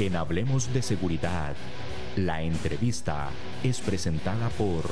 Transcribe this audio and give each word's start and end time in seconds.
En 0.00 0.16
Hablemos 0.16 0.72
de 0.72 0.80
Seguridad, 0.80 1.54
la 2.16 2.40
entrevista 2.40 3.28
es 3.62 3.80
presentada 3.80 4.48
por... 4.48 4.82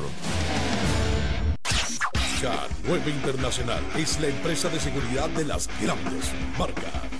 K9 2.42 3.08
Internacional 3.08 3.82
es 3.96 4.20
la 4.20 4.26
empresa 4.26 4.68
de 4.68 4.78
seguridad 4.78 5.30
de 5.30 5.46
las 5.46 5.66
grandes 5.80 6.30
marcas. 6.58 7.17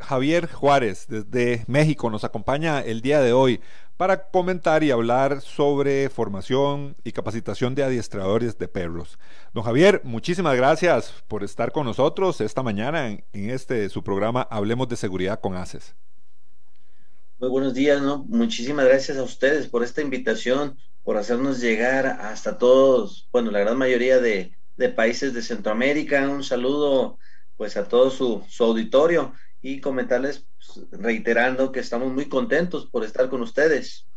Javier 0.00 0.50
Juárez 0.50 1.06
desde 1.08 1.64
México 1.66 2.10
nos 2.10 2.24
acompaña 2.24 2.80
el 2.80 3.00
día 3.00 3.20
de 3.20 3.32
hoy 3.32 3.60
para 3.98 4.30
comentar 4.30 4.84
y 4.84 4.92
hablar 4.92 5.40
sobre 5.40 6.08
formación 6.08 6.96
y 7.02 7.10
capacitación 7.10 7.74
de 7.74 7.82
adiestradores 7.82 8.56
de 8.56 8.68
perros. 8.68 9.18
Don 9.52 9.64
Javier, 9.64 10.00
muchísimas 10.04 10.56
gracias 10.56 11.12
por 11.26 11.42
estar 11.42 11.72
con 11.72 11.84
nosotros 11.84 12.40
esta 12.40 12.62
mañana 12.62 13.08
en, 13.08 13.24
este 13.32 13.88
su 13.88 14.04
programa 14.04 14.46
Hablemos 14.50 14.88
de 14.88 14.94
Seguridad 14.94 15.40
con 15.40 15.56
ACES. 15.56 15.96
Muy 17.40 17.48
buenos 17.50 17.74
días, 17.74 18.00
¿no? 18.00 18.24
Muchísimas 18.28 18.86
gracias 18.86 19.18
a 19.18 19.24
ustedes 19.24 19.66
por 19.66 19.82
esta 19.82 20.00
invitación, 20.00 20.78
por 21.02 21.16
hacernos 21.16 21.60
llegar 21.60 22.06
hasta 22.06 22.56
todos, 22.56 23.28
bueno, 23.32 23.50
la 23.50 23.58
gran 23.58 23.76
mayoría 23.76 24.20
de, 24.20 24.52
países 24.94 25.34
de 25.34 25.42
Centroamérica. 25.42 26.28
Un 26.28 26.44
saludo 26.44 27.18
pues 27.56 27.76
a 27.76 27.88
todo 27.88 28.10
su 28.10 28.64
auditorio 28.64 29.34
y 29.62 29.80
comentarles 29.80 30.44
pues, 30.56 30.88
reiterando 30.92 31.72
que 31.72 31.80
estamos 31.80 32.12
muy 32.12 32.28
contentos 32.28 32.86
por 32.86 33.04
estar 33.04 33.28
con 33.28 33.42
ustedes. 33.42 34.08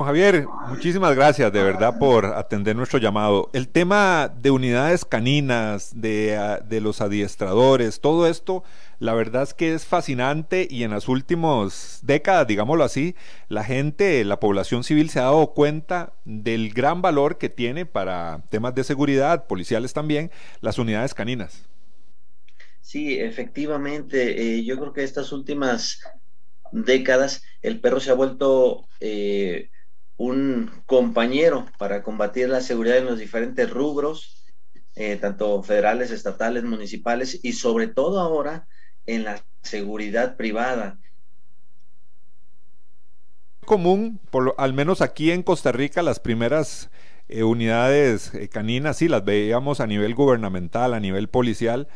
Javier, 0.00 0.46
muchísimas 0.68 1.16
gracias 1.16 1.52
de 1.52 1.60
verdad 1.60 1.98
por 1.98 2.24
atender 2.24 2.76
nuestro 2.76 3.00
llamado. 3.00 3.50
El 3.52 3.66
tema 3.66 4.32
de 4.32 4.52
unidades 4.52 5.04
caninas, 5.04 5.90
de, 5.92 6.36
ah, 6.36 6.60
de, 6.60 6.80
los 6.80 7.00
adiestradores, 7.00 8.00
todo 8.00 8.28
esto, 8.28 8.62
la 9.00 9.14
verdad 9.14 9.42
es 9.42 9.54
que 9.54 9.74
es 9.74 9.86
fascinante 9.86 10.68
y 10.70 10.84
en 10.84 10.92
las 10.92 11.08
últimas 11.08 11.98
décadas, 12.04 12.46
digámoslo 12.46 12.84
así, 12.84 13.16
la 13.48 13.64
gente, 13.64 14.24
la 14.24 14.38
población 14.38 14.84
civil 14.84 15.10
se 15.10 15.18
ha 15.18 15.24
dado 15.24 15.48
cuenta 15.48 16.12
del 16.24 16.72
gran 16.72 17.02
valor 17.02 17.36
que 17.36 17.48
tiene 17.48 17.84
para 17.84 18.44
temas 18.50 18.76
de 18.76 18.84
seguridad, 18.84 19.48
policiales 19.48 19.94
también, 19.94 20.30
las 20.60 20.78
unidades 20.78 21.12
caninas. 21.12 21.68
Sí, 22.88 23.20
efectivamente, 23.20 24.40
eh, 24.40 24.64
yo 24.64 24.78
creo 24.78 24.94
que 24.94 25.04
estas 25.04 25.30
últimas 25.32 26.00
décadas 26.72 27.42
el 27.60 27.82
perro 27.82 28.00
se 28.00 28.10
ha 28.10 28.14
vuelto 28.14 28.88
eh, 29.00 29.68
un 30.16 30.70
compañero 30.86 31.66
para 31.78 32.02
combatir 32.02 32.48
la 32.48 32.62
seguridad 32.62 32.96
en 32.96 33.04
los 33.04 33.18
diferentes 33.18 33.68
rubros, 33.68 34.42
eh, 34.96 35.16
tanto 35.16 35.62
federales, 35.62 36.10
estatales, 36.10 36.64
municipales 36.64 37.38
y 37.42 37.52
sobre 37.52 37.88
todo 37.88 38.20
ahora 38.20 38.66
en 39.04 39.24
la 39.24 39.44
seguridad 39.60 40.38
privada. 40.38 40.98
Común, 43.66 44.18
por 44.30 44.54
al 44.56 44.72
menos 44.72 45.02
aquí 45.02 45.30
en 45.30 45.42
Costa 45.42 45.72
Rica, 45.72 46.00
las 46.00 46.20
primeras 46.20 46.88
unidades 47.30 48.32
caninas, 48.50 48.96
sí, 48.96 49.06
las 49.06 49.22
veíamos 49.22 49.80
a 49.80 49.86
nivel 49.86 50.14
gubernamental, 50.14 50.94
a 50.94 51.00
nivel 51.00 51.28
policial, 51.28 51.86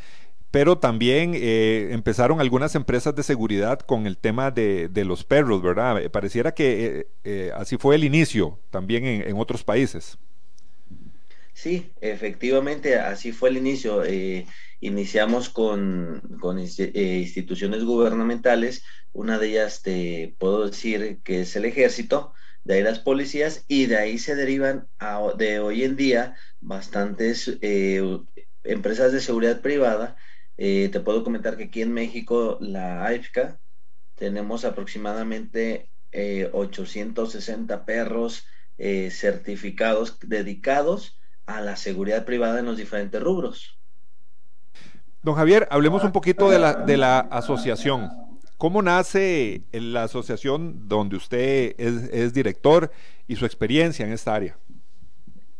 pero 0.52 0.76
también 0.76 1.32
eh, 1.34 1.88
empezaron 1.92 2.38
algunas 2.38 2.74
empresas 2.74 3.16
de 3.16 3.22
seguridad 3.22 3.80
con 3.80 4.06
el 4.06 4.18
tema 4.18 4.50
de, 4.50 4.90
los 5.06 5.24
perros, 5.24 5.62
¿verdad? 5.62 6.00
Eh, 6.00 6.10
pareciera 6.10 6.52
que 6.52 6.84
eh, 6.84 7.06
eh, 7.24 7.50
así 7.56 7.78
fue 7.78 7.94
el 7.94 8.04
inicio 8.04 8.58
también 8.70 9.06
en, 9.06 9.34
otros 9.36 9.64
países. 9.64 10.18
Sí, 11.54 11.90
efectivamente, 12.02 12.96
así 12.96 13.32
fue 13.32 13.48
el 13.48 13.56
inicio. 13.56 14.02
iniciamos 14.80 15.48
con, 15.48 16.20
con 16.38 16.58
instituciones 16.58 17.84
gubernamentales, 17.84 18.84
una 19.14 19.38
de 19.38 19.48
ellas 19.48 19.80
te 19.80 20.34
puedo 20.38 20.66
decir 20.66 21.20
que 21.24 21.40
es 21.40 21.56
el 21.56 21.64
ejército, 21.64 22.34
de 22.64 22.74
ahí 22.74 22.82
las 22.82 22.98
policías 22.98 23.64
y 23.68 23.86
de 23.86 23.96
ahí 23.96 24.18
se 24.18 24.34
derivan 24.34 24.86
de 25.38 25.60
hoy 25.60 25.84
en 25.84 25.96
día 25.96 26.36
bastantes 26.60 27.58
empresas 28.64 29.12
de 29.12 29.20
seguridad 29.20 29.62
privada 29.62 30.16
eh, 30.58 30.88
te 30.92 31.00
puedo 31.00 31.24
comentar 31.24 31.56
que 31.56 31.64
aquí 31.64 31.82
en 31.82 31.92
México, 31.92 32.58
la 32.60 33.04
AIFCA, 33.04 33.58
tenemos 34.16 34.64
aproximadamente 34.64 35.88
860 36.52 37.74
eh, 37.74 37.78
perros 37.86 38.46
eh, 38.78 39.10
certificados 39.10 40.18
dedicados 40.20 41.18
a 41.46 41.60
la 41.60 41.76
seguridad 41.76 42.24
privada 42.24 42.60
en 42.60 42.66
los 42.66 42.76
diferentes 42.76 43.22
rubros. 43.22 43.78
Don 45.22 45.34
Javier, 45.34 45.68
hablemos 45.70 46.04
un 46.04 46.12
poquito 46.12 46.50
de 46.50 46.58
la, 46.58 46.74
de 46.74 46.96
la 46.96 47.20
asociación. 47.20 48.10
¿Cómo 48.58 48.82
nace 48.82 49.62
la 49.72 50.04
asociación 50.04 50.88
donde 50.88 51.16
usted 51.16 51.74
es, 51.78 52.10
es 52.12 52.32
director 52.32 52.92
y 53.26 53.36
su 53.36 53.46
experiencia 53.46 54.04
en 54.04 54.12
esta 54.12 54.34
área? 54.34 54.58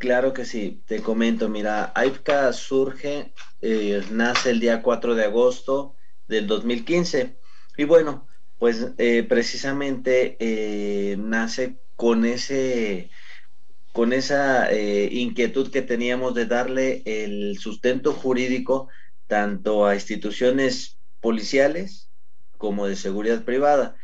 Claro 0.02 0.32
que 0.32 0.44
sí, 0.44 0.82
te 0.84 1.00
comento, 1.00 1.48
mira, 1.48 1.92
AIFCA 1.94 2.52
surge, 2.52 3.32
eh, 3.60 4.02
nace 4.10 4.50
el 4.50 4.58
día 4.58 4.82
4 4.82 5.14
de 5.14 5.26
agosto 5.26 5.94
del 6.26 6.48
2015 6.48 7.38
y 7.76 7.84
bueno, 7.84 8.26
pues 8.58 8.94
eh, 8.98 9.22
precisamente 9.22 10.36
eh, 10.40 11.16
nace 11.18 11.78
con 11.94 12.24
ese 12.24 13.10
con 13.92 14.12
esa 14.12 14.74
inquietud 14.74 15.70
que 15.70 15.82
teníamos 15.82 16.34
de 16.34 16.46
darle 16.46 17.02
el 17.06 17.58
sustento 17.58 18.12
jurídico 18.12 18.88
tanto 19.28 19.86
a 19.86 19.94
instituciones 19.94 20.98
policiales 21.20 22.10
como 22.58 22.88
de 22.88 22.96
seguridad 22.96 23.44
privada. 23.44 23.94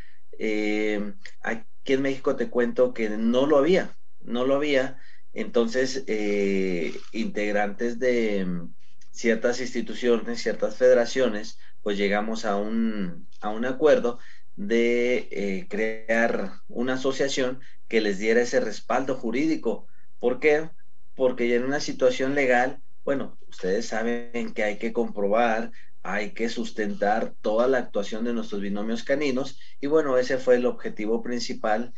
aquí 1.42 1.92
en 1.92 2.02
México 2.02 2.36
te 2.36 2.50
cuento 2.50 2.94
que 2.94 3.08
no 3.08 3.46
lo 3.46 3.58
había, 3.58 3.98
no 4.20 4.44
lo 4.44 4.54
había 4.54 5.00
entonces, 5.40 6.04
eh, 6.08 6.94
integrantes 7.12 7.98
de 7.98 8.44
mm, 8.44 8.74
ciertas 9.10 9.60
instituciones, 9.60 10.42
ciertas 10.42 10.76
federaciones, 10.76 11.58
pues 11.82 11.96
llegamos 11.98 12.44
a 12.44 12.56
un, 12.56 13.28
a 13.40 13.50
un 13.50 13.64
acuerdo 13.64 14.18
de 14.56 15.28
eh, 15.30 15.66
crear 15.68 16.52
una 16.68 16.94
asociación 16.94 17.60
que 17.88 18.00
les 18.00 18.18
diera 18.18 18.42
ese 18.42 18.60
respaldo 18.60 19.14
jurídico. 19.16 19.86
¿Por 20.18 20.40
qué? 20.40 20.70
Porque 21.14 21.48
ya 21.48 21.56
en 21.56 21.64
una 21.64 21.80
situación 21.80 22.34
legal, 22.34 22.82
bueno, 23.04 23.38
ustedes 23.48 23.86
saben 23.86 24.52
que 24.54 24.64
hay 24.64 24.78
que 24.78 24.92
comprobar, 24.92 25.70
hay 26.02 26.32
que 26.34 26.48
sustentar 26.48 27.34
toda 27.40 27.68
la 27.68 27.78
actuación 27.78 28.24
de 28.24 28.32
nuestros 28.34 28.60
binomios 28.60 29.04
caninos 29.04 29.58
y 29.80 29.86
bueno, 29.86 30.18
ese 30.18 30.38
fue 30.38 30.56
el 30.56 30.66
objetivo 30.66 31.22
principal 31.22 31.94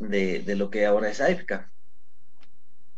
de, 0.00 0.40
de 0.40 0.56
lo 0.56 0.70
que 0.70 0.86
ahora 0.86 1.10
es 1.10 1.20
AIFCA. 1.20 1.73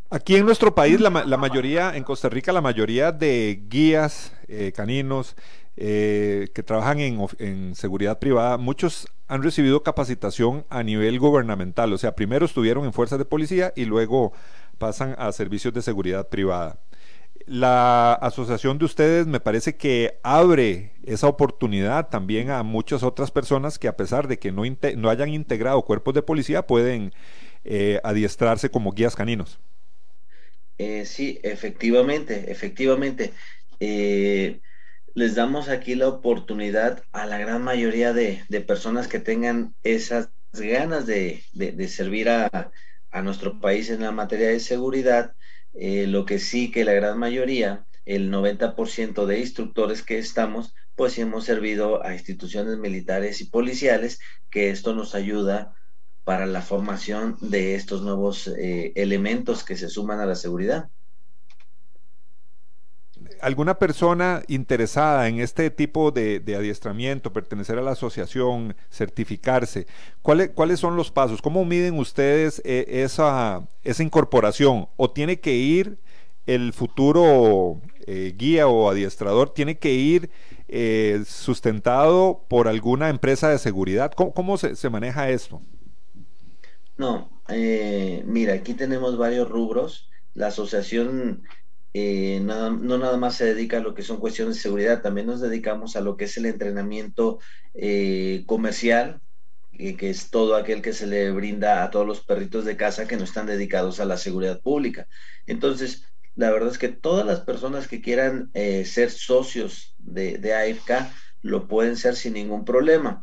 Aquí 0.09 0.37
en 0.37 0.47
nuestro 0.47 0.73
país, 0.73 1.01
la, 1.01 1.11
mayoría, 1.11 1.97
en 1.97 2.05
Costa 2.05 2.29
Rica, 2.29 2.53
la 2.53 2.61
mayoría 2.61 3.11
de 3.11 3.61
guías 3.69 4.33
eh, 4.47 4.73
caninos 4.73 5.35
eh, 5.77 6.49
que 6.55 6.63
trabajan 6.63 7.01
en, 7.01 7.75
seguridad 7.75 8.21
privada, 8.21 8.57
muchos 8.57 9.09
han 9.27 9.43
recibido 9.43 9.83
capacitación 9.83 10.65
a 10.71 10.85
nivel 10.85 11.19
gubernamental, 11.19 11.93
o 11.93 11.99
sea, 11.99 12.15
primero 12.15 12.47
estuvieron 12.47 12.85
en 12.85 12.93
fuerzas 12.93 13.19
de 13.19 13.25
policía 13.25 13.73
y 13.75 13.85
luego 13.85 14.33
pasan 14.79 15.17
a 15.19 15.33
servicios 15.33 15.75
de 15.75 15.83
seguridad 15.83 16.29
privada. 16.29 16.79
La 17.45 18.13
asociación 18.13 18.79
de 18.79 18.85
ustedes 18.85 19.27
me 19.27 19.41
parece 19.41 19.77
que 19.77 20.21
abre 20.23 20.93
esa 21.03 21.27
oportunidad 21.27 22.11
también 22.11 22.51
a 22.51 22.63
muchas 22.63 23.03
otras 23.03 23.33
personas 23.33 23.81
que 23.81 23.89
a 23.89 23.97
pesar 23.97 24.29
de 24.29 24.39
que 24.39 24.53
no, 24.53 24.63
no 24.97 25.11
hayan 25.11 25.31
integrado 25.31 25.83
cuerpos 25.83 26.15
de 26.15 26.23
policía 26.23 26.65
pueden 26.65 27.13
eh, 27.65 28.01
adiestrarse 28.05 28.71
como 28.71 28.93
guías 28.93 29.17
caninos. 29.17 29.59
Eh, 30.79 31.07
sí, 31.07 31.41
efectivamente, 31.43 32.51
efectivamente. 32.51 33.33
Eh, 33.81 34.61
les 35.15 35.35
damos 35.35 35.69
aquí 35.69 35.95
la 35.95 36.09
oportunidad 36.09 37.03
a 37.13 37.27
la 37.27 37.39
gran 37.39 37.63
mayoría 37.63 38.13
de, 38.13 38.45
personas 38.67 39.09
que 39.09 39.21
tengan 39.21 39.75
esas 39.83 40.31
ganas 40.53 41.07
de, 41.07 41.43
servir 41.89 42.29
a, 42.29 42.71
nuestro 43.23 43.61
país 43.61 43.89
en 43.91 44.03
la 44.03 44.13
materia 44.13 44.49
de 44.49 44.61
seguridad. 44.61 45.35
Eh, 45.73 46.07
lo 46.07 46.25
que 46.27 46.39
sí 46.39 46.71
que 46.71 46.85
la 46.85 46.93
gran 46.93 47.19
mayoría, 47.19 47.87
el 48.05 48.31
90% 48.31 49.27
de 49.27 49.41
instructores 49.41 50.03
que 50.03 50.19
estamos, 50.19 50.75
pues 50.95 51.19
hemos 51.19 51.45
servido 51.45 52.05
a 52.05 52.15
instituciones 52.15 52.79
militares 52.79 53.41
y 53.41 53.47
policiales, 53.51 54.19
que 54.51 54.71
esto 54.71 54.95
nos 54.95 55.15
ayuda 55.15 55.76
para 56.27 56.45
la 56.45 56.61
formación 56.61 57.37
de 57.41 57.77
estos 57.77 58.03
nuevos 58.03 58.49
eh, 58.49 58.93
elementos 58.97 59.63
que 59.63 59.77
se 59.77 59.89
suman 59.89 60.19
a 60.19 60.27
la 60.27 60.35
seguridad 60.35 60.91
alguna 63.41 63.79
persona 63.79 64.43
interesada 64.49 65.29
en 65.29 65.39
este 65.39 65.71
tipo 65.71 66.11
de, 66.11 66.43
adiestramiento, 66.57 67.33
pertenecer 67.33 67.79
a 67.79 67.83
la 67.83 67.93
asociación, 67.93 68.75
certificarse, 68.91 69.87
¿cuáles, 70.21 70.51
¿cuáles 70.51 70.81
son 70.81 70.97
los 70.97 71.13
pasos? 71.13 71.41
¿Cómo 71.41 71.65
miden 71.65 71.97
ustedes 71.97 72.61
eh, 72.65 72.87
esa, 72.89 73.69
esa 73.85 74.03
incorporación? 74.03 74.89
¿O 74.97 75.13
tiene 75.13 75.39
que 75.39 75.55
ir 75.55 75.99
el 76.47 76.73
futuro 76.73 77.81
eh, 78.07 78.35
guía 78.37 78.67
o 78.67 78.91
adiestrador, 78.91 79.51
tiene 79.51 79.79
que 79.79 79.93
ir 79.93 80.31
sustentado 81.25 82.45
por 82.49 82.67
alguna 82.67 83.11
empresa 83.11 83.49
de 83.49 83.59
seguridad? 83.59 84.11
¿Cómo, 84.13 84.57
se, 84.57 84.75
se, 84.75 84.91
maneja 84.91 85.31
esto? 85.31 85.61
No, 86.97 87.43
mira, 88.25 88.55
aquí 88.55 88.75
tenemos 88.75 89.17
varios 89.19 89.49
rubros. 89.49 90.09
La 90.35 90.49
asociación 90.49 91.43
eh, 91.99 92.41
no, 92.43 92.99
nada 92.99 93.17
más 93.17 93.37
se 93.37 93.47
dedica 93.47 93.79
a 93.79 93.81
lo 93.81 93.95
que 93.95 94.03
son 94.03 94.19
cuestiones 94.19 94.57
de 94.57 94.61
seguridad, 94.61 95.01
también 95.01 95.27
nos 95.27 95.41
dedicamos 95.41 95.97
a 95.97 96.03
lo 96.03 96.19
que 96.19 96.27
es 96.27 96.37
el 96.37 96.45
entrenamiento 96.45 97.39
eh, 97.73 98.45
comercial, 98.45 99.23
eh, 99.73 99.97
que 99.97 100.11
es 100.11 100.29
todo 100.29 100.57
aquel 100.57 100.83
que 100.83 100.93
se 100.93 101.07
le 101.07 101.31
brinda 101.31 101.83
a 101.83 101.91
todos 101.91 102.07
los 102.07 102.23
perritos 102.23 102.67
de 102.67 102.77
casa 102.77 103.09
que 103.09 103.17
no 103.17 103.25
están 103.25 103.47
dedicados 103.47 103.99
a 103.99 104.05
la 104.05 104.19
seguridad 104.19 104.61
pública. 104.61 105.09
Entonces, 105.47 106.05
la 106.35 106.51
verdad 106.51 106.69
es 106.69 106.77
que 106.77 106.89
todas 106.89 107.25
las 107.25 107.41
personas 107.41 107.89
que 107.89 108.03
quieran 108.03 108.51
ser 108.53 109.11
socios 109.11 109.95
de, 109.97 110.37
de, 110.37 110.53
AFK 110.53 111.11
lo 111.41 111.67
pueden 111.67 111.97
ser 111.97 112.15
sin 112.15 112.35
ningún 112.35 112.67
problema. 112.67 113.23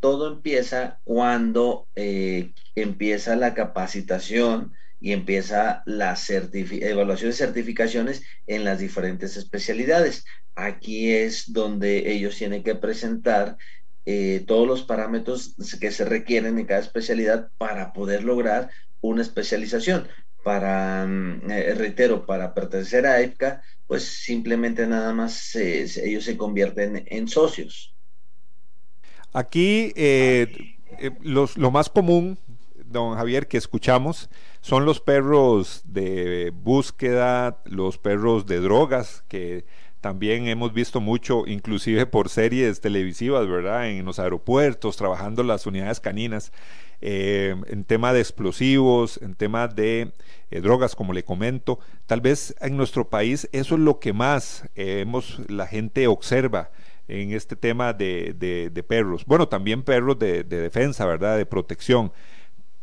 Todo 0.00 0.32
empieza 0.32 1.00
cuando 1.04 1.86
empieza 1.94 3.36
la 3.36 3.54
capacitación 3.54 4.72
y 5.04 5.12
empieza 5.12 5.82
la 5.84 6.16
evaluación 6.30 7.30
de 7.30 7.36
certificaciones 7.36 8.22
en 8.46 8.64
las 8.64 8.78
diferentes 8.78 9.36
especialidades. 9.36 10.24
Aquí 10.54 11.12
es 11.12 11.52
donde 11.52 12.10
ellos 12.12 12.36
tienen 12.36 12.62
que 12.62 12.74
presentar 12.74 13.58
eh, 14.06 14.44
todos 14.46 14.66
los 14.66 14.82
parámetros 14.82 15.56
que 15.78 15.90
se 15.90 16.04
requieren 16.04 16.58
en 16.58 16.66
cada 16.66 16.80
especialidad 16.80 17.50
para 17.58 17.92
poder 17.92 18.24
lograr 18.24 18.70
una 19.00 19.22
especialización. 19.22 20.08
Para, 20.42 21.06
mm, 21.06 21.50
eh, 21.50 21.74
reitero, 21.74 22.24
para 22.24 22.54
pertenecer 22.54 23.06
a 23.06 23.20
EPCA, 23.20 23.62
pues 23.86 24.04
simplemente 24.04 24.86
nada 24.86 25.12
más 25.12 25.54
ellos 25.54 26.24
se 26.24 26.36
convierten 26.38 27.04
en 27.06 27.28
socios. 27.28 27.93
Aquí 29.34 29.92
eh, 29.96 30.76
lo 31.22 31.70
más 31.70 31.90
común, 31.90 32.38
don 32.86 33.16
Javier, 33.16 33.46
que 33.48 33.58
escuchamos 33.58 34.30
son 34.64 34.86
los 34.86 34.98
perros 34.98 35.82
de 35.84 36.50
búsqueda, 36.54 37.58
los 37.66 37.98
perros 37.98 38.46
de 38.46 38.60
drogas, 38.60 39.22
que 39.28 39.66
también 40.00 40.48
hemos 40.48 40.72
visto 40.72 41.02
mucho, 41.02 41.46
inclusive 41.46 42.06
por 42.06 42.30
series 42.30 42.80
televisivas, 42.80 43.46
¿verdad? 43.46 43.90
En 43.90 44.06
los 44.06 44.18
aeropuertos, 44.18 44.96
trabajando 44.96 45.42
las 45.42 45.66
unidades 45.66 46.00
caninas, 46.00 46.50
eh, 47.02 47.54
en 47.66 47.84
tema 47.84 48.14
de 48.14 48.20
explosivos, 48.20 49.20
en 49.20 49.34
tema 49.34 49.68
de 49.68 50.12
eh, 50.50 50.60
drogas, 50.62 50.94
como 50.94 51.12
le 51.12 51.24
comento. 51.24 51.78
Tal 52.06 52.22
vez 52.22 52.54
en 52.62 52.78
nuestro 52.78 53.10
país 53.10 53.48
eso 53.52 53.74
es 53.74 53.80
lo 53.82 53.98
que 53.98 54.14
más 54.14 54.64
eh, 54.76 55.00
hemos, 55.00 55.40
la 55.50 55.66
gente 55.66 56.06
observa 56.06 56.70
en 57.08 57.32
este 57.32 57.56
tema 57.56 57.92
de, 57.92 58.34
de, 58.72 58.82
perros. 58.82 59.24
Bueno, 59.26 59.48
también 59.48 59.82
perros 59.82 60.18
de, 60.18 60.44
de 60.44 60.60
defensa, 60.60 61.04
¿verdad? 61.06 61.36
De 61.36 61.46
protección. 61.46 62.12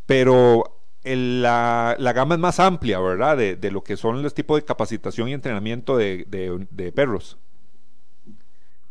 Pero 0.05 0.81
la, 1.03 2.11
gama 2.13 2.35
es 2.35 2.39
más 2.39 2.59
amplia, 2.59 2.99
¿verdad? 2.99 3.37
De, 3.37 3.71
lo 3.71 3.83
que 3.83 3.97
son 3.97 4.21
los 4.21 4.33
tipos 4.33 4.59
de 4.59 4.65
capacitación 4.65 5.29
y 5.29 5.33
entrenamiento 5.33 5.97
de, 5.97 6.93
perros. 6.95 7.37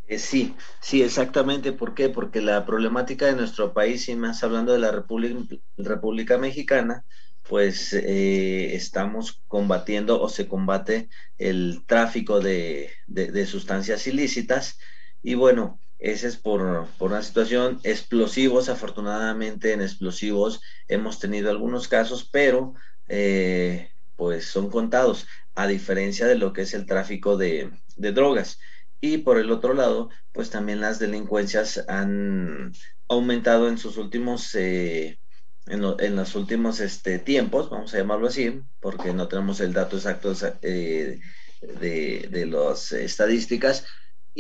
Eh, 0.08 0.18
sí, 0.18 0.56
sí, 0.80 1.02
exactamente. 1.02 1.72
¿Por 1.72 1.94
qué? 1.94 2.08
Porque 2.08 2.40
la 2.40 2.66
problemática 2.66 3.26
de 3.26 3.34
nuestro 3.34 3.72
país, 3.72 4.08
y 4.08 4.16
más 4.16 4.42
hablando 4.42 4.72
de 4.72 4.80
la 4.80 4.90
República, 4.90 5.56
República 5.76 6.36
Mexicana, 6.36 7.04
pues 7.48 7.92
eh, 7.92 8.74
estamos 8.74 9.42
combatiendo 9.46 10.20
o 10.20 10.28
se 10.28 10.48
combate 10.48 11.08
el 11.38 11.84
tráfico 11.86 12.40
de, 12.40 12.90
de 13.06 13.46
sustancias 13.46 14.06
ilícitas. 14.06 14.78
Y 15.22 15.34
bueno, 15.34 15.80
ese 16.00 16.28
es 16.28 16.36
por, 16.36 16.88
una 16.98 17.22
situación. 17.22 17.78
Explosivos, 17.82 18.68
afortunadamente 18.68 19.72
en 19.72 19.82
explosivos 19.82 20.62
hemos 20.88 21.18
tenido 21.18 21.50
algunos 21.50 21.88
casos, 21.88 22.28
pero 22.30 22.74
eh, 23.08 23.90
pues 24.16 24.46
son 24.46 24.70
contados, 24.70 25.26
a 25.54 25.66
diferencia 25.66 26.26
de 26.26 26.36
lo 26.36 26.52
que 26.52 26.62
es 26.62 26.74
el 26.74 26.86
tráfico 26.86 27.36
de, 27.36 27.70
drogas. 27.96 28.58
Y 29.02 29.18
por 29.18 29.38
el 29.38 29.50
otro 29.50 29.74
lado, 29.74 30.10
pues 30.32 30.50
también 30.50 30.80
las 30.80 30.98
delincuencias 30.98 31.84
han 31.88 32.72
aumentado 33.08 33.68
en 33.68 33.76
sus 33.76 33.98
últimos, 33.98 34.54
eh, 34.54 35.18
en, 35.66 36.16
los 36.16 36.34
últimos 36.34 36.80
este, 36.80 37.18
tiempos, 37.18 37.68
vamos 37.68 37.92
a 37.92 37.98
llamarlo 37.98 38.28
así, 38.28 38.62
porque 38.80 39.12
no 39.12 39.28
tenemos 39.28 39.60
el 39.60 39.74
dato 39.74 39.96
exacto 39.96 40.34
eh, 40.62 41.20
de, 41.60 42.28
de 42.30 42.46
las 42.46 42.92
estadísticas. 42.92 43.84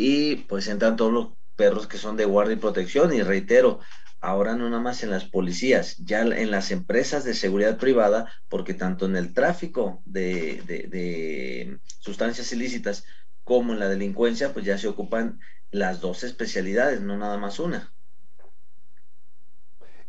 Y 0.02 0.36
pues 0.48 0.66
entran 0.66 0.96
todos 0.96 1.12
los 1.12 1.28
perros 1.56 1.86
que 1.86 1.98
son 1.98 2.16
de 2.16 2.24
guardia 2.24 2.54
y 2.54 2.58
protección. 2.58 3.12
Y 3.12 3.20
reitero, 3.20 3.80
ahora 4.22 4.56
no 4.56 4.70
nada 4.70 4.80
más 4.80 5.02
en 5.02 5.10
las 5.10 5.26
policías, 5.26 5.98
ya 5.98 6.22
en 6.22 6.50
las 6.50 6.70
empresas 6.70 7.22
de 7.24 7.34
seguridad 7.34 7.76
privada, 7.76 8.32
porque 8.48 8.72
tanto 8.72 9.04
en 9.04 9.14
el 9.14 9.34
tráfico 9.34 10.00
de, 10.06 11.78
sustancias 11.98 12.50
ilícitas 12.52 13.04
como 13.44 13.74
en 13.74 13.78
la 13.78 13.90
delincuencia, 13.90 14.54
pues 14.54 14.64
ya 14.64 14.78
se 14.78 14.88
ocupan 14.88 15.38
las 15.70 16.00
dos 16.00 16.24
especialidades, 16.24 17.02
no 17.02 17.18
nada 17.18 17.36
más 17.36 17.58
una. 17.58 17.92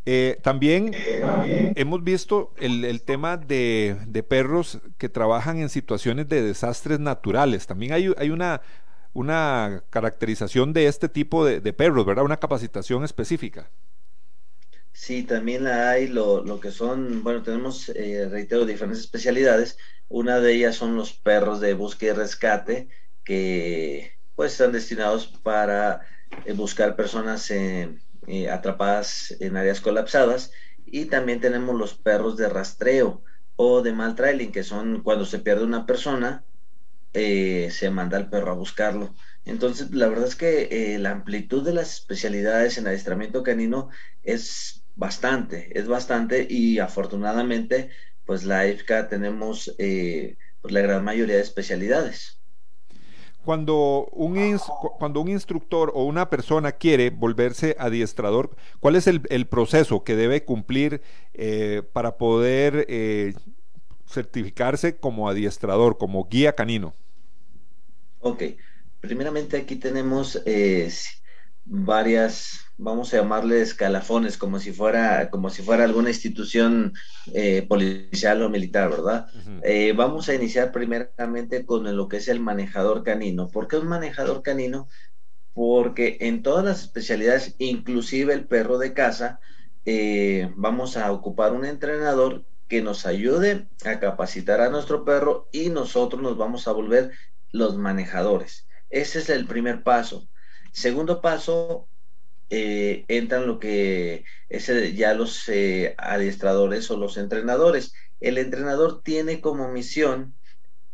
Eh, 0.06 0.40
también 0.42 0.94
hemos 1.76 2.02
visto 2.02 2.54
el, 2.58 3.02
tema 3.02 3.36
de, 3.36 3.98
de, 4.08 4.24
perros 4.24 4.80
que 4.98 5.10
trabajan 5.10 5.60
en 5.60 5.68
situaciones 5.68 6.30
de 6.30 6.42
desastres 6.42 7.02
naturales. 7.02 7.68
También 7.68 7.92
hay, 7.92 8.12
hay 8.18 8.30
una, 8.30 8.62
una 9.14 9.84
caracterización 9.90 10.74
de 10.74 10.88
este 10.88 11.10
tipo 11.10 11.46
de, 11.46 11.74
perros, 11.74 12.06
¿verdad? 12.06 12.26
Una 12.26 12.38
capacitación 12.38 13.04
específica. 13.04 13.70
Sí, 14.94 15.24
también 15.24 15.68
hay 15.68 16.08
lo, 16.08 16.60
que 16.60 16.72
son, 16.72 17.24
bueno, 17.24 17.44
tenemos, 17.44 17.90
eh, 17.90 18.28
reitero, 18.30 18.66
diferentes 18.66 19.02
especialidades. 19.02 19.78
Una 20.10 20.40
de 20.40 20.54
ellas 20.54 20.76
son 20.76 20.96
los 20.96 21.14
perros 21.14 21.60
de 21.60 21.74
búsqueda 21.74 22.12
y 22.12 22.16
rescate, 22.16 22.90
que 23.24 24.18
pues 24.36 24.54
están 24.54 24.72
destinados 24.72 25.28
para 25.28 26.02
eh, 26.46 26.54
buscar 26.54 26.96
personas 26.96 27.50
eh, 27.52 27.98
atrapadas 28.52 29.36
en 29.40 29.58
áreas 29.58 29.82
colapsadas. 29.82 30.52
Y 30.86 31.06
también 31.06 31.40
tenemos 31.40 31.76
los 31.76 31.94
perros 31.94 32.38
de 32.38 32.50
rastreo 32.50 33.24
o 33.56 33.82
de 33.82 33.94
mal 33.94 34.16
trailing, 34.16 34.52
que 34.52 34.64
son 34.64 35.02
cuando 35.04 35.26
se 35.26 35.40
pierde 35.40 35.64
una 35.64 35.86
persona, 35.86 36.44
eh, 37.14 37.68
se 37.72 37.90
manda 37.90 38.18
al 38.18 38.30
perro 38.30 38.52
a 38.52 38.56
buscarlo. 38.56 39.14
Entonces, 39.44 39.92
la 39.92 40.08
verdad 40.08 40.28
es 40.28 40.36
que 40.36 40.70
eh, 40.72 40.98
la 40.98 41.12
amplitud 41.12 41.64
de 41.64 41.74
las 41.74 41.94
especialidades 41.96 42.78
en 42.78 42.88
adiestramiento 42.88 43.44
canino 43.44 43.90
es 44.24 44.86
bastante, 44.96 45.78
es 45.78 45.88
bastante 45.88 46.48
y 46.50 46.80
afortunadamente, 46.80 47.90
pues 48.26 48.46
la 48.46 48.66
EFCA 48.66 49.10
tenemos 49.10 49.76
eh, 49.78 50.38
pues, 50.62 50.74
la 50.74 50.80
gran 50.82 51.04
mayoría 51.04 51.36
de 51.36 51.42
especialidades. 51.42 52.40
Cuando 53.44 54.08
un, 54.12 54.60
cuando 55.00 55.20
un 55.20 55.28
instructor 55.28 55.92
o 55.96 56.06
una 56.06 56.30
persona 56.30 56.74
quiere 56.74 57.10
volverse 57.10 57.76
adiestrador, 57.80 58.56
¿cuál 58.80 58.96
es 58.96 59.08
el, 59.08 59.48
proceso 59.48 60.04
que 60.04 60.16
debe 60.16 60.46
cumplir 60.46 61.02
para 61.92 62.18
poder 62.20 62.86
certificarse 64.06 64.98
como 64.98 65.28
adiestrador, 65.28 65.98
como 65.98 66.28
guía 66.30 66.54
canino? 66.54 66.94
Ok, 68.24 68.44
primeramente 69.00 69.58
aquí 69.58 69.78
tenemos 69.78 70.40
eh, 70.46 70.92
varias, 71.66 72.60
vamos 72.78 73.12
a 73.12 73.18
llamarle 73.18 73.62
escalafones, 73.62 74.38
como 74.38 74.60
si 74.60 74.72
fuera, 74.72 75.32
como 75.32 75.50
si 75.50 75.64
fuera 75.64 75.86
alguna 75.86 76.10
institución 76.10 76.94
eh, 77.34 77.66
policial 77.68 78.44
o 78.44 78.50
militar, 78.50 78.92
¿verdad? 78.92 79.26
Eh, 79.64 79.94
vamos 79.94 80.30
a 80.30 80.36
iniciar 80.36 80.72
primeramente 80.72 81.66
con 81.66 81.96
lo 81.96 82.08
que 82.08 82.18
es 82.18 82.28
el 82.28 82.40
manejador 82.40 83.04
canino. 83.04 83.48
¿Por 83.48 83.68
qué 83.68 83.78
un 83.78 83.88
manejador 83.88 84.44
canino? 84.44 84.88
Porque 85.54 86.18
en 86.22 86.44
todas 86.44 86.64
las 86.64 86.82
especialidades, 86.82 87.56
inclusive 87.58 88.36
el 88.36 88.46
perro 88.46 88.78
de 88.78 88.94
casa, 88.94 89.40
vamos 90.56 90.96
a 90.96 91.12
ocupar 91.12 91.54
un 91.54 91.66
entrenador 91.66 92.46
que 92.68 92.84
nos 92.84 93.08
ayude 93.08 93.68
a 93.84 94.00
capacitar 94.00 94.62
a 94.62 94.70
nuestro 94.70 95.04
perro 95.04 95.50
y 95.52 95.70
nosotros 95.70 96.22
nos 96.22 96.38
vamos 96.38 96.68
a 96.68 96.72
volver 96.72 97.12
los 97.52 97.78
manejadores. 97.78 98.68
Ese 98.90 99.20
es 99.20 99.30
el 99.30 99.48
primer 99.48 99.84
paso. 99.84 100.28
Segundo 100.72 101.22
paso, 101.22 101.90
eh, 102.54 103.06
entran 103.08 103.48
lo 103.48 103.60
que 103.60 104.26
es 104.50 104.70
ya 104.94 105.14
los 105.14 105.48
eh, 105.48 105.96
adiestradores 105.98 106.92
o 106.92 106.98
los 106.98 107.16
entrenadores. 107.18 107.94
El 108.20 108.38
entrenador 108.38 109.02
tiene 109.04 109.40
como 109.40 109.72
misión 109.72 110.36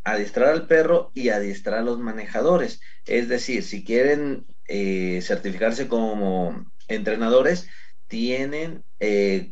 adiestrar 0.04 0.50
al 0.50 0.68
perro 0.68 1.10
y 1.14 1.30
adiestrar 1.30 1.80
a 1.80 1.82
los 1.82 1.98
manejadores. 1.98 2.80
Es 3.06 3.28
decir, 3.28 3.64
si 3.64 3.84
quieren 3.84 4.46
eh, 4.68 5.20
certificarse 5.20 5.88
como 5.88 6.72
entrenadores, 6.86 7.68
tienen 8.06 8.84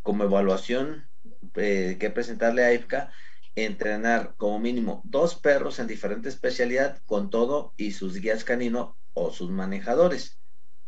como 0.03 0.25
evaluación 0.25 1.09
que 1.53 2.13
presentarle 2.15 2.65
a 2.65 2.73
IFCA 2.73 3.13
entrenar 3.57 4.35
como 4.37 4.59
mínimo 4.61 5.03
dos 5.05 5.35
perros 5.35 5.79
en 5.79 5.89
diferente 5.89 6.29
especialidad 6.29 7.01
con 7.07 7.31
todo 7.31 7.75
y 7.77 7.93
sus 7.93 8.21
guías 8.21 8.45
canino 8.45 8.97
o 9.15 9.33
sus 9.33 9.51
manejadores. 9.51 10.39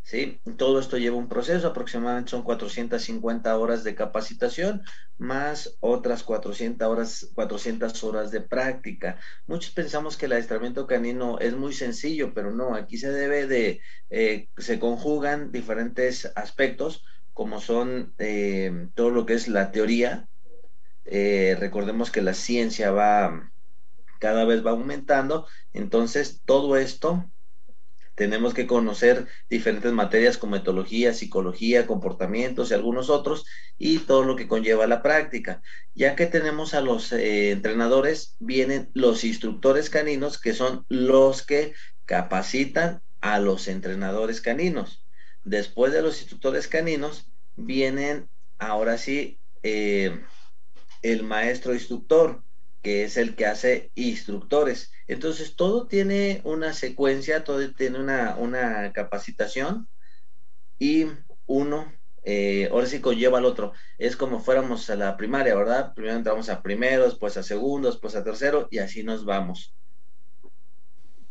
¿sí? 0.02 0.40
Todo 0.56 0.80
esto 0.80 0.96
lleva 0.98 1.16
un 1.16 1.28
proceso, 1.28 1.68
aproximadamente 1.68 2.30
son 2.30 2.42
450 2.42 3.58
horas 3.58 3.84
de 3.84 3.94
capacitación 3.94 4.82
más 5.18 5.76
otras 5.80 6.22
400 6.22 6.88
horas, 6.88 7.30
400 7.34 8.04
horas 8.04 8.30
de 8.30 8.40
práctica. 8.40 9.18
Muchos 9.46 9.72
pensamos 9.72 10.16
que 10.16 10.26
el 10.26 10.32
adiestramiento 10.32 10.86
canino 10.86 11.38
es 11.40 11.54
muy 11.54 11.72
sencillo, 11.74 12.32
pero 12.34 12.52
no, 12.52 12.74
aquí 12.74 12.96
se 12.98 13.10
debe 13.10 13.46
de, 13.46 13.80
eh, 14.10 14.48
se 14.56 14.78
conjugan 14.78 15.50
diferentes 15.52 16.30
aspectos 16.36 17.04
como 17.32 17.60
son 17.60 18.14
eh, 18.18 18.88
todo 18.94 19.10
lo 19.10 19.26
que 19.26 19.34
es 19.34 19.48
la 19.48 19.70
teoría. 19.72 20.28
Eh, 21.10 21.56
recordemos 21.58 22.10
que 22.10 22.22
la 22.22 22.34
ciencia 22.34 22.90
va 22.90 23.50
cada 24.18 24.44
vez 24.44 24.66
va 24.66 24.72
aumentando, 24.72 25.46
entonces 25.72 26.42
todo 26.44 26.76
esto 26.76 27.30
tenemos 28.14 28.52
que 28.52 28.66
conocer 28.66 29.28
diferentes 29.48 29.92
materias 29.92 30.38
como 30.38 30.56
etología, 30.56 31.14
psicología, 31.14 31.86
comportamientos 31.86 32.70
y 32.70 32.74
algunos 32.74 33.10
otros, 33.10 33.46
y 33.78 34.00
todo 34.00 34.24
lo 34.24 34.34
que 34.34 34.48
conlleva 34.48 34.88
la 34.88 35.02
práctica. 35.02 35.62
Ya 35.94 36.16
que 36.16 36.26
tenemos 36.26 36.74
a 36.74 36.80
los 36.80 37.12
eh, 37.12 37.52
entrenadores, 37.52 38.34
vienen 38.40 38.90
los 38.92 39.22
instructores 39.22 39.88
caninos, 39.88 40.40
que 40.40 40.52
son 40.52 40.84
los 40.88 41.46
que 41.46 41.74
capacitan 42.06 43.02
a 43.20 43.38
los 43.38 43.68
entrenadores 43.68 44.40
caninos. 44.40 45.06
Después 45.44 45.92
de 45.92 46.02
los 46.02 46.18
instructores 46.20 46.66
caninos, 46.66 47.30
vienen 47.54 48.28
ahora 48.58 48.98
sí 48.98 49.38
eh, 49.62 50.20
el 51.02 51.22
maestro 51.22 51.74
instructor, 51.74 52.42
que 52.82 53.04
es 53.04 53.16
el 53.16 53.34
que 53.34 53.46
hace 53.46 53.90
instructores. 53.94 54.92
Entonces, 55.06 55.56
todo 55.56 55.86
tiene 55.86 56.40
una 56.44 56.72
secuencia, 56.72 57.44
todo 57.44 57.72
tiene 57.72 57.98
una, 57.98 58.92
capacitación 58.92 59.88
y 60.78 61.06
uno, 61.46 61.92
eh, 62.24 62.68
ahora 62.70 62.86
sí 62.86 63.00
conlleva 63.00 63.38
al 63.38 63.44
otro. 63.44 63.72
Es 63.98 64.16
como 64.16 64.40
fuéramos 64.40 64.88
a 64.90 64.96
la 64.96 65.16
primaria, 65.16 65.54
¿verdad? 65.54 65.94
Primero 65.94 66.16
entramos 66.16 66.48
a 66.48 66.62
primero, 66.62 67.04
después 67.04 67.36
a 67.36 67.42
segundo, 67.42 67.90
después 67.90 68.14
a 68.14 68.24
tercero 68.24 68.68
y 68.70 68.78
así 68.78 69.02
nos 69.02 69.24
vamos. 69.24 69.74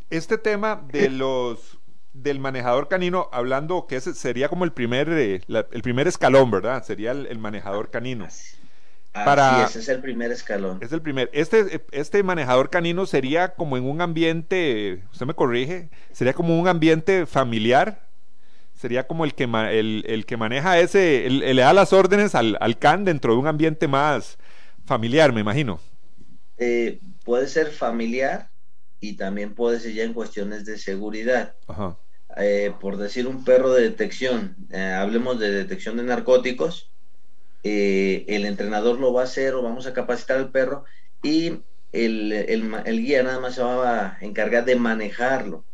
Este 0.10 0.38
tema 0.38 0.88
de 0.92 1.10
los 1.10 1.80
del 2.24 2.40
manejador 2.40 2.88
canino, 2.88 3.30
hablando 3.32 3.86
que 3.88 3.98
ese 3.98 4.14
sería 4.14 4.50
como 4.50 4.66
el 4.66 4.72
primer, 4.72 5.10
eh, 5.10 5.42
el 5.48 5.82
primer 5.82 6.08
escalón, 6.08 6.50
¿verdad? 6.50 6.84
Sería 6.84 7.12
el, 7.12 7.38
manejador 7.40 7.90
canino. 7.92 8.28
Para, 9.26 9.66
ese 9.66 9.80
es 9.80 9.90
el 9.90 10.02
primer 10.02 10.32
escalón. 10.32 10.80
Es 10.82 10.92
el 10.92 11.02
primer. 11.02 11.30
Este, 11.34 11.82
este 11.92 12.24
manejador 12.24 12.70
canino 12.70 13.06
sería 13.06 13.54
como 13.54 13.78
en 13.78 13.84
un 13.84 14.02
ambiente, 14.02 15.04
usted 15.12 15.26
me 15.26 15.34
corrige, 15.34 15.90
sería 16.12 16.34
como 16.34 16.60
un 16.60 16.68
ambiente 16.68 17.26
familiar. 17.26 18.06
Sería 18.76 19.08
como 19.08 19.26
el 19.26 19.34
que, 19.34 19.46
el, 19.46 20.26
que 20.28 20.38
maneja 20.38 20.80
ese, 20.80 21.28
le 21.32 21.62
da 21.62 21.74
las 21.74 21.94
órdenes 21.94 22.36
al, 22.36 22.58
al, 22.62 22.78
can 22.78 23.06
dentro 23.06 23.34
de 23.34 23.40
un 23.40 23.48
ambiente 23.48 23.88
más 23.88 24.38
familiar, 24.86 25.34
me 25.34 25.42
imagino. 25.42 25.80
Eh, 26.58 27.00
puede 27.24 27.48
ser 27.48 27.72
familiar 27.72 28.50
y 29.00 29.14
también 29.14 29.54
puede 29.54 29.80
ser 29.80 29.94
ya 29.94 30.04
en 30.04 30.14
cuestiones 30.14 30.66
de 30.66 30.78
seguridad. 30.78 31.56
Eh, 32.38 32.74
por 32.80 32.98
decir 32.98 33.28
un 33.28 33.44
perro 33.44 33.74
de 33.74 33.84
detección, 33.84 34.56
eh, 34.72 34.80
hablemos 34.80 35.40
de 35.40 35.52
detección 35.52 35.98
de 35.98 36.04
narcóticos, 36.04 36.92
eh, 37.64 38.26
el 38.28 38.46
entrenador 38.46 39.00
lo 39.00 39.14
va 39.14 39.22
a 39.22 39.26
hacer 39.26 39.54
o 39.56 39.62
vamos 39.62 39.88
a 39.88 39.94
capacitar 39.94 40.38
al 40.38 40.52
perro 40.52 40.86
y 41.24 41.64
el, 41.92 42.86
guía 42.86 43.24
nada 43.24 43.40
más 43.40 43.56
se 43.56 43.64
va 43.64 44.18
a 44.18 44.18
encargar 44.22 44.66
de 44.66 44.76
manejarlo, 44.76 45.66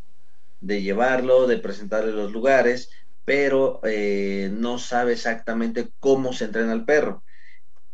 de 0.62 0.82
llevarlo, 0.82 1.48
de 1.48 1.58
presentarle 1.58 2.12
los 2.12 2.32
lugares, 2.32 2.90
pero 3.26 3.82
eh, 3.84 4.50
no 4.52 4.80
sabe 4.80 5.14
exactamente 5.14 5.90
cómo 6.00 6.34
se 6.34 6.46
entrena 6.46 6.74
el 6.74 6.86
perro. 6.86 7.24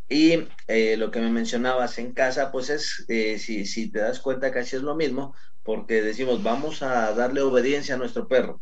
Y 0.07 0.47
eh, 0.67 0.97
lo 0.97 1.11
que 1.11 1.21
me 1.21 1.29
mencionabas 1.29 1.99
en 1.99 2.13
casa, 2.13 2.51
pues 2.51 2.69
es, 2.69 3.05
si, 3.41 3.65
si, 3.65 3.91
te 3.91 3.99
das 3.99 4.19
cuenta, 4.19 4.51
casi 4.51 4.75
es 4.75 4.81
lo 4.81 4.95
mismo, 4.95 5.35
porque 5.63 6.01
decimos, 6.01 6.41
vamos 6.41 6.81
a 6.81 7.13
darle 7.13 7.41
obediencia 7.41 7.95
a 7.95 7.97
nuestro 7.97 8.27
perro, 8.27 8.61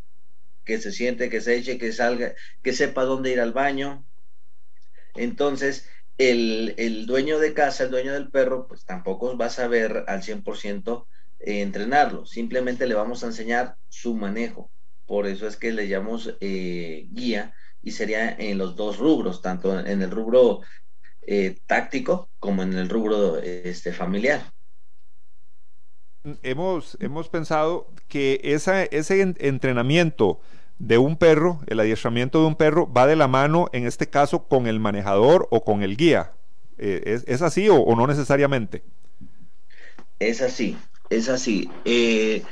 que 0.66 0.80
se 0.80 0.92
siente, 0.92 1.30
que 1.30 1.42
se 1.42 1.56
eche, 1.56 1.78
que 1.78 1.94
salga, 1.94 2.36
que 2.62 2.74
sepa 2.74 3.06
dónde 3.06 3.32
ir 3.32 3.40
al 3.40 3.54
baño, 3.54 4.06
entonces, 5.18 5.88
el, 6.18 7.06
dueño 7.06 7.40
de 7.40 7.54
casa, 7.54 7.84
el 7.84 7.92
dueño 7.92 8.14
del 8.14 8.30
perro, 8.30 8.68
pues 8.68 8.86
tampoco 8.86 9.38
va 9.38 9.46
a 9.46 9.50
saber 9.50 10.06
al 10.08 10.22
100% 10.22 11.06
eh, 11.40 11.62
entrenarlo. 11.62 12.26
Simplemente 12.26 12.88
le 12.88 12.96
vamos 12.96 13.24
a 13.24 13.28
enseñar 13.28 13.76
su 13.90 14.16
manejo. 14.16 14.70
Por 15.06 15.28
eso 15.28 15.48
es 15.48 15.56
que 15.56 15.72
le 15.72 15.88
llamamos 15.88 16.36
eh, 16.42 17.08
guía 17.12 17.54
y 17.82 17.92
sería 17.92 18.30
en 18.32 18.58
los 18.58 18.76
dos 18.76 18.98
rubros, 18.98 19.42
tanto 19.42 19.80
en 19.80 20.02
el 20.02 20.12
rubro 20.12 20.62
eh, 21.22 21.58
táctico 21.66 22.30
como 22.40 22.64
en 22.64 22.74
el 22.74 22.90
rubro 22.90 23.38
este, 23.40 23.94
familiar. 23.94 24.52
Hemos, 26.44 26.98
hemos 27.00 27.30
pensado 27.30 27.94
que 28.10 28.42
ese 28.44 28.90
entrenamiento 29.40 30.42
de 30.80 30.98
un 30.98 31.18
perro, 31.18 31.60
el 31.68 31.80
adiestramiento 31.80 32.42
de 32.42 32.48
un 32.48 32.56
perro 32.56 32.92
va 32.92 33.08
de 33.08 33.16
la 33.16 33.28
mano, 33.28 33.70
en 33.74 33.88
este 33.88 34.08
caso, 34.08 34.48
con 34.48 34.68
el 34.68 34.80
manejador 34.80 35.48
o 35.52 35.64
con 35.64 35.82
el 35.84 35.98
guía. 35.98 36.34
Eh, 36.78 37.22
¿es, 37.26 37.42
así 37.42 37.68
o, 37.70 37.96
no 37.96 38.06
necesariamente? 38.06 38.84
Es 40.20 40.42
así, 40.42 40.78
es 41.10 41.30
así. 41.30 41.70
Eh, 41.86 42.44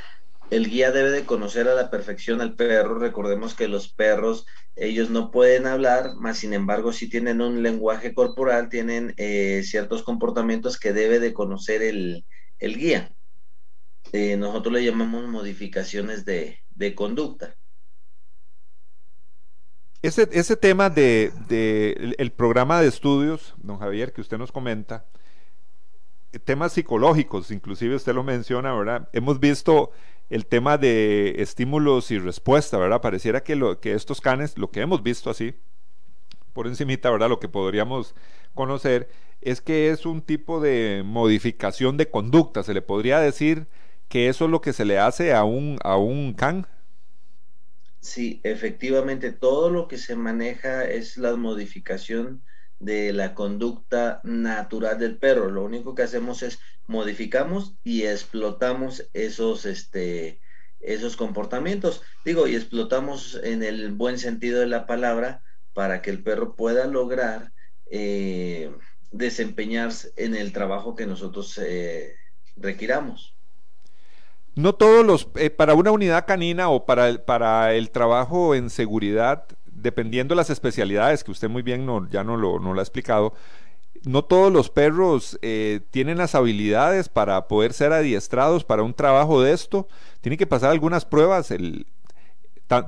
el 0.50 0.68
guía 0.68 0.90
debe 0.90 1.10
de 1.10 1.24
conocer 1.24 1.68
a 1.68 1.74
la 1.74 1.90
perfección 1.90 2.40
al 2.40 2.54
perro. 2.54 2.98
Recordemos 2.98 3.54
que 3.54 3.68
los 3.68 3.88
perros, 3.88 4.46
ellos 4.74 5.10
no 5.10 5.30
pueden 5.30 5.66
hablar, 5.66 6.14
mas 6.16 6.38
sin 6.38 6.52
embargo, 6.52 6.92
si 6.92 7.08
tienen 7.08 7.40
un 7.40 7.62
lenguaje 7.62 8.14
corporal, 8.14 8.68
tienen 8.68 9.14
eh, 9.16 9.62
ciertos 9.64 10.02
comportamientos 10.02 10.78
que 10.78 10.92
debe 10.92 11.20
de 11.20 11.32
conocer 11.32 11.82
el, 11.82 12.24
guía. 12.60 13.12
nosotros 14.12 14.74
le 14.74 14.84
llamamos 14.84 15.28
modificaciones 15.28 16.24
de 16.24 16.94
conducta. 16.96 17.54
Ese, 20.06 20.56
tema 20.56 20.88
de, 20.88 21.32
el 22.18 22.30
programa 22.30 22.80
de 22.80 22.86
estudios, 22.86 23.54
don 23.58 23.78
Javier, 23.78 24.12
que 24.12 24.20
usted 24.20 24.38
nos 24.38 24.52
comenta, 24.52 25.04
temas 26.44 26.72
psicológicos, 26.72 27.50
inclusive 27.50 27.96
usted 27.96 28.14
lo 28.14 28.22
menciona, 28.22 28.72
¿verdad? 28.72 29.08
Hemos 29.12 29.40
visto 29.40 29.90
el 30.30 30.46
tema 30.46 30.78
de 30.78 31.34
estímulos 31.38 32.12
y 32.12 32.20
respuesta, 32.20 32.78
¿verdad? 32.78 33.00
Pareciera 33.00 33.42
que, 33.42 33.56
lo, 33.56 33.80
que 33.80 33.94
estos 33.94 34.20
canes, 34.20 34.56
lo 34.56 34.70
que 34.70 34.80
hemos 34.80 35.02
visto 35.02 35.28
así, 35.28 35.54
por 36.52 36.68
encimita, 36.68 37.10
¿verdad? 37.10 37.28
Lo 37.28 37.40
que 37.40 37.48
podríamos 37.48 38.14
conocer 38.54 39.08
es 39.40 39.60
que 39.60 39.90
es 39.90 40.06
un 40.06 40.22
tipo 40.22 40.60
de 40.60 41.02
modificación 41.04 41.96
de 41.96 42.10
conducta. 42.10 42.62
Se 42.62 42.74
le 42.74 42.82
podría 42.82 43.18
decir 43.18 43.66
que 44.08 44.28
eso 44.28 44.44
es 44.44 44.50
lo 44.52 44.60
que 44.60 44.72
se 44.72 44.84
le 44.84 45.00
hace 45.00 45.34
a 45.34 45.42
un, 45.42 45.78
a 45.82 45.96
un 45.96 46.32
can. 46.32 46.66
Sí, 48.06 48.40
efectivamente, 48.44 49.32
todo 49.32 49.68
lo 49.68 49.88
que 49.88 49.98
se 49.98 50.14
maneja 50.14 50.84
es 50.88 51.16
la 51.16 51.34
modificación 51.34 52.44
de 52.78 53.12
la 53.12 53.34
conducta 53.34 54.20
natural 54.22 54.98
del 55.00 55.18
perro. 55.18 55.50
Lo 55.50 55.64
único 55.64 55.94
que 55.96 56.04
hacemos 56.04 56.42
es 56.44 56.60
modificamos 56.86 57.76
y 57.82 58.04
explotamos 58.04 59.10
esos, 59.12 59.66
este, 59.66 60.40
esos 60.78 61.16
comportamientos. 61.16 62.02
Digo, 62.24 62.46
y 62.46 62.54
explotamos 62.54 63.40
en 63.42 63.64
el 63.64 63.92
buen 63.92 64.18
sentido 64.20 64.60
de 64.60 64.68
la 64.68 64.86
palabra 64.86 65.42
para 65.72 66.00
que 66.00 66.10
el 66.10 66.22
perro 66.22 66.54
pueda 66.54 66.86
lograr 66.86 67.52
eh, 67.90 68.72
desempeñarse 69.10 70.12
en 70.16 70.36
el 70.36 70.52
trabajo 70.52 70.94
que 70.94 71.06
nosotros 71.06 71.58
eh, 71.58 72.14
requiramos. 72.54 73.35
No 74.56 74.74
todos 74.74 75.04
los, 75.04 75.28
eh, 75.36 75.50
para 75.50 75.74
una 75.74 75.92
unidad 75.92 76.26
canina 76.26 76.70
o 76.70 76.86
para 76.86 77.08
el, 77.08 77.20
para 77.20 77.74
el 77.74 77.90
trabajo 77.90 78.54
en 78.54 78.70
seguridad, 78.70 79.44
dependiendo 79.66 80.34
de 80.34 80.36
las 80.36 80.50
especialidades, 80.50 81.22
que 81.22 81.30
usted 81.30 81.48
muy 81.48 81.62
bien 81.62 81.86
no, 81.86 82.08
ya 82.08 82.24
no 82.24 82.36
lo, 82.36 82.58
no 82.58 82.72
lo 82.72 82.80
ha 82.80 82.82
explicado, 82.82 83.34
no 84.04 84.24
todos 84.24 84.52
los 84.52 84.70
perros 84.70 85.38
eh, 85.42 85.80
tienen 85.90 86.18
las 86.18 86.34
habilidades 86.34 87.08
para 87.08 87.48
poder 87.48 87.72
ser 87.72 87.92
adiestrados 87.92 88.64
para 88.64 88.82
un 88.82 88.94
trabajo 88.94 89.42
de 89.42 89.52
esto. 89.52 89.88
Tiene 90.20 90.36
que 90.36 90.46
pasar 90.46 90.70
algunas 90.70 91.04
pruebas. 91.04 91.50
El, 91.50 91.86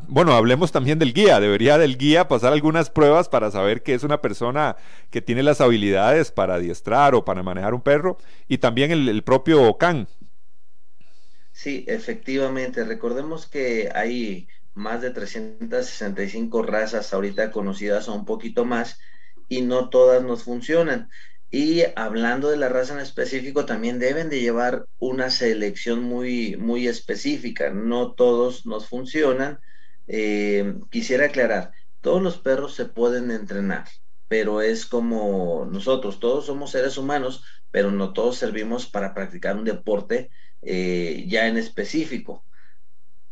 bueno, 0.09 0.33
hablemos 0.33 0.73
también 0.73 0.99
del 0.99 1.13
guía. 1.13 1.41
Debería 1.41 1.79
del 1.79 1.99
guía 1.99 2.29
pasar 2.29 2.53
algunas 2.53 2.91
pruebas 2.91 3.29
para 3.29 3.51
saber 3.51 3.83
que 3.83 3.95
es 3.95 4.03
una 4.03 4.21
persona 4.21 4.77
que 5.11 5.23
tiene 5.23 5.43
las 5.43 5.61
habilidades 5.61 6.33
para 6.33 6.55
adiestrar 6.55 7.15
o 7.15 7.25
para 7.25 7.43
manejar 7.43 7.75
un 7.75 7.81
perro. 7.81 8.19
Y 8.49 8.59
también 8.59 8.91
el, 8.91 9.23
propio 9.23 9.77
can. 9.79 10.09
Sí, 11.59 11.85
efectivamente. 11.89 12.85
Recordemos 12.85 13.47
que 13.49 13.91
hay 13.93 14.47
más 14.75 15.03
de 15.03 15.11
365 15.11 16.63
razas 16.63 17.13
ahorita 17.13 17.51
conocidas 17.51 18.09
o 18.09 18.15
un 18.15 18.25
poquito 18.25 18.65
más 18.65 19.01
y 19.49 19.63
no 19.63 19.89
todas 19.91 20.23
nos 20.23 20.45
funcionan. 20.45 21.11
Y 21.51 21.83
hablando 21.97 22.51
de 22.51 22.59
la 22.59 22.69
raza 22.69 22.95
en 22.95 23.01
específico, 23.01 23.67
también 23.67 23.99
deben 23.99 24.29
de 24.31 24.41
llevar 24.41 24.87
una 24.99 25.31
selección 25.31 26.01
muy, 26.05 26.57
muy 26.57 26.87
específica. 26.87 27.71
No 27.71 28.13
todos 28.13 28.65
nos 28.65 28.87
funcionan. 28.89 29.59
Eh, 30.07 30.77
quisiera 30.91 31.27
aclarar, 31.27 31.73
todos 32.01 32.23
los 32.23 32.39
perros 32.39 32.75
se 32.75 32.85
pueden 32.87 33.31
entrenar, 33.33 33.87
pero 34.29 34.63
es 34.63 34.87
como 34.87 35.67
nosotros, 35.71 36.21
todos 36.21 36.47
somos 36.47 36.71
seres 36.71 36.97
humanos, 36.99 37.43
pero 37.73 37.91
no 37.91 38.13
todos 38.13 38.37
servimos 38.39 38.87
para 38.87 39.13
practicar 39.13 39.57
un 39.57 39.65
deporte 39.65 40.31
eh, 40.63 41.25
ya 41.29 41.47
en 41.47 41.57
específico. 41.57 42.45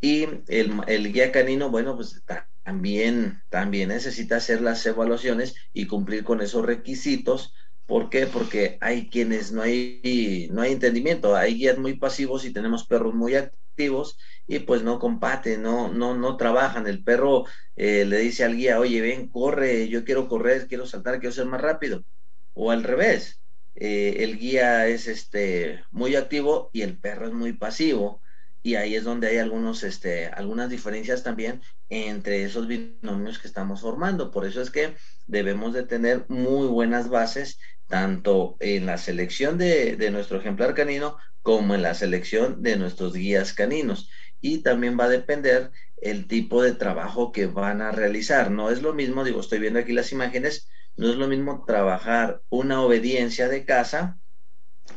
Y 0.01 0.27
el, 0.49 1.13
guía 1.13 1.33
canino, 1.33 1.71
bueno, 1.71 1.97
pues 1.97 2.23
también, 2.65 3.43
también 3.49 3.89
necesita 3.89 4.37
hacer 4.37 4.61
las 4.61 4.85
evaluaciones 4.87 5.55
y 5.73 5.87
cumplir 5.87 6.25
con 6.25 6.41
esos 6.41 6.65
requisitos 6.65 7.55
¿Por 7.87 8.11
qué? 8.11 8.27
Porque 8.27 8.79
hay 8.81 9.09
quienes 9.09 9.53
no 9.53 9.63
hay, 9.63 10.49
no 10.53 10.63
hay 10.63 10.73
entendimiento, 10.73 11.37
hay 11.37 11.55
guías 11.55 11.79
muy 11.79 11.95
pasivos 11.97 12.45
y 12.45 12.53
tenemos 12.53 12.85
perros 12.85 13.15
muy 13.15 13.37
activos 13.37 14.19
y 14.47 14.59
pues 14.61 14.83
no 14.83 14.99
compaten, 14.99 15.63
no, 15.63 15.93
no, 15.93 16.17
no 16.17 16.37
trabajan. 16.37 16.89
El 16.89 17.05
perro 17.05 17.45
eh, 17.77 18.05
le 18.05 18.19
dice 18.19 18.45
al 18.45 18.57
guía, 18.57 18.81
oye, 18.81 19.01
ven, 19.01 19.29
corre, 19.29 19.89
yo 19.89 20.05
quiero 20.05 20.29
correr, 20.29 20.67
quiero 20.67 20.87
saltar, 20.87 21.21
quiero 21.21 21.33
ser 21.33 21.47
más 21.47 21.61
rápido. 21.61 22.05
O 22.55 22.73
al 22.73 22.83
revés, 22.83 23.41
eh, 23.77 24.25
el 24.25 24.39
guía 24.39 24.87
es 24.87 25.07
este, 25.07 25.85
muy 25.91 26.17
activo 26.17 26.71
y 26.73 26.83
el 26.83 26.99
perro 26.99 27.27
es 27.27 27.33
muy 27.33 27.53
pasivo. 27.53 28.23
Y 28.63 28.75
ahí 28.75 28.97
es 28.97 29.05
donde 29.05 29.29
hay 29.29 29.39
algunos, 29.39 29.85
este, 29.85 30.27
algunas 30.27 30.71
diferencias 30.71 31.23
también 31.23 31.63
entre 31.89 32.43
esos 32.43 32.67
binomios 32.67 33.39
que 33.39 33.47
estamos 33.47 33.83
formando. 33.83 34.33
Por 34.33 34.45
eso 34.45 34.61
es 34.61 34.71
que 34.71 34.97
debemos 35.27 35.73
de 35.73 35.85
tener 35.85 36.25
muy 36.29 36.67
buenas 36.67 37.09
bases 37.09 37.59
tanto 37.87 38.57
en 38.59 38.87
la 38.87 38.99
selección 38.99 39.59
de, 39.59 39.97
nuestro 40.11 40.39
ejemplar 40.41 40.75
canino 40.75 41.17
como 41.43 41.75
en 41.75 41.83
la 41.83 41.95
selección 41.95 42.63
de 42.63 42.77
nuestros 42.77 43.13
guías 43.13 43.53
caninos. 43.53 44.11
Y 44.41 44.59
también 44.63 44.99
va 44.99 45.05
a 45.05 45.11
depender 45.11 45.71
el 45.99 46.27
tipo 46.27 46.63
de 46.63 46.73
trabajo 46.73 47.31
que 47.31 47.47
van 47.47 47.83
a 47.83 47.93
realizar. 47.93 48.51
No 48.51 48.71
es 48.71 48.83
lo 48.83 48.95
mismo, 48.95 49.23
digo, 49.23 49.41
estoy 49.41 49.61
viendo 49.61 49.79
aquí 49.79 49.93
las 49.93 50.13
imágenes, 50.13 50.69
no 50.97 51.11
es 51.11 51.17
lo 51.17 51.29
mismo 51.29 51.65
trabajar 51.67 52.43
una 52.49 52.83
obediencia 52.83 53.49
de 53.49 53.65
casa 53.65 54.19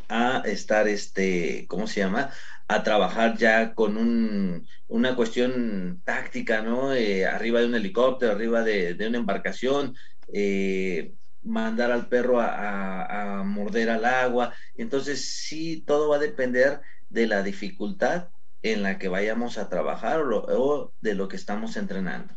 a 0.07 0.43
estar, 0.45 0.87
este, 0.87 1.65
¿cómo 1.67 1.87
se 1.87 2.01
llama? 2.01 2.31
A 2.67 2.83
trabajar 2.83 3.37
ya 3.37 3.73
con 3.73 3.97
un, 3.97 4.67
una 4.87 5.15
cuestión 5.15 6.01
táctica, 6.03 6.61
¿no? 6.61 6.93
Eh, 6.93 7.25
arriba 7.25 7.59
de 7.59 7.67
un 7.67 7.75
helicóptero, 7.75 8.31
arriba 8.31 8.63
de, 8.63 8.93
de 8.93 9.07
una 9.07 9.17
embarcación, 9.17 9.95
eh, 10.31 11.13
mandar 11.43 11.91
al 11.91 12.07
perro 12.07 12.39
a, 12.39 13.43
morder 13.45 13.89
al 13.89 14.05
agua. 14.05 14.53
Entonces, 14.75 15.25
sí, 15.25 15.83
todo 15.85 16.09
va 16.09 16.17
a 16.17 16.19
depender 16.19 16.81
de 17.09 17.27
la 17.27 17.43
dificultad 17.43 18.29
en 18.61 18.83
la 18.83 18.97
que 18.97 19.07
vayamos 19.07 19.57
a 19.57 19.69
trabajar 19.69 20.21
o, 20.21 20.93
de 21.01 21.15
lo 21.15 21.27
que 21.27 21.37
estamos 21.37 21.77
entrenando. 21.77 22.33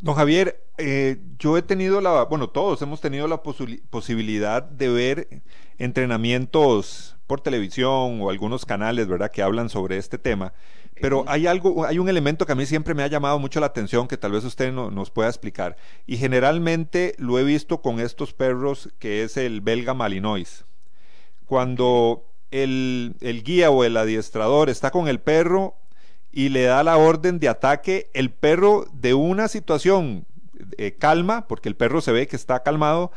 Don 0.00 0.14
Javier, 0.14 0.61
eh, 0.78 1.18
yo 1.38 1.56
he 1.56 1.62
tenido 1.62 2.00
la, 2.00 2.24
bueno, 2.24 2.48
todos 2.48 2.80
hemos 2.82 3.00
tenido 3.00 3.28
la 3.28 3.42
posibilidad 3.42 4.62
de 4.62 4.88
ver 4.88 5.42
entrenamientos 5.78 7.16
por 7.26 7.40
televisión 7.40 8.20
o 8.20 8.30
algunos 8.30 8.64
canales, 8.64 9.06
¿verdad?, 9.06 9.30
que 9.30 9.42
hablan 9.42 9.68
sobre 9.68 9.96
este 9.96 10.18
tema. 10.18 10.52
Pero 11.00 11.24
hay 11.26 11.46
algo, 11.46 11.84
hay 11.84 11.98
un 11.98 12.08
elemento 12.08 12.46
que 12.46 12.52
a 12.52 12.54
mí 12.54 12.66
siempre 12.66 12.94
me 12.94 13.02
ha 13.02 13.08
llamado 13.08 13.38
mucho 13.38 13.58
la 13.58 13.66
atención 13.66 14.06
que 14.06 14.16
tal 14.16 14.32
vez 14.32 14.44
usted 14.44 14.72
nos 14.72 15.10
pueda 15.10 15.28
explicar. 15.28 15.76
Y 16.06 16.16
generalmente 16.16 17.14
lo 17.18 17.38
he 17.38 17.44
visto 17.44 17.82
con 17.82 17.98
estos 17.98 18.32
perros 18.34 18.90
que 18.98 19.24
es 19.24 19.36
el 19.36 19.62
belga 19.62 19.94
malinois. 19.94 20.64
Cuando 21.46 22.26
el, 22.52 23.42
guía 23.44 23.70
o 23.70 23.82
el 23.84 23.96
adiestrador 23.96 24.70
está 24.70 24.90
con 24.90 25.08
el 25.08 25.18
perro 25.18 25.74
y 26.30 26.50
le 26.50 26.64
da 26.64 26.84
la 26.84 26.96
orden 26.96 27.40
de 27.40 27.48
ataque, 27.48 28.10
el 28.14 28.30
perro 28.30 28.86
de 28.92 29.14
una 29.14 29.48
situación 29.48 30.26
eh, 30.78 30.96
calma, 30.98 31.46
porque 31.48 31.68
el 31.68 31.76
perro 31.76 32.00
se 32.00 32.12
ve 32.12 32.26
que 32.26 32.36
está 32.36 32.62
calmado, 32.62 33.12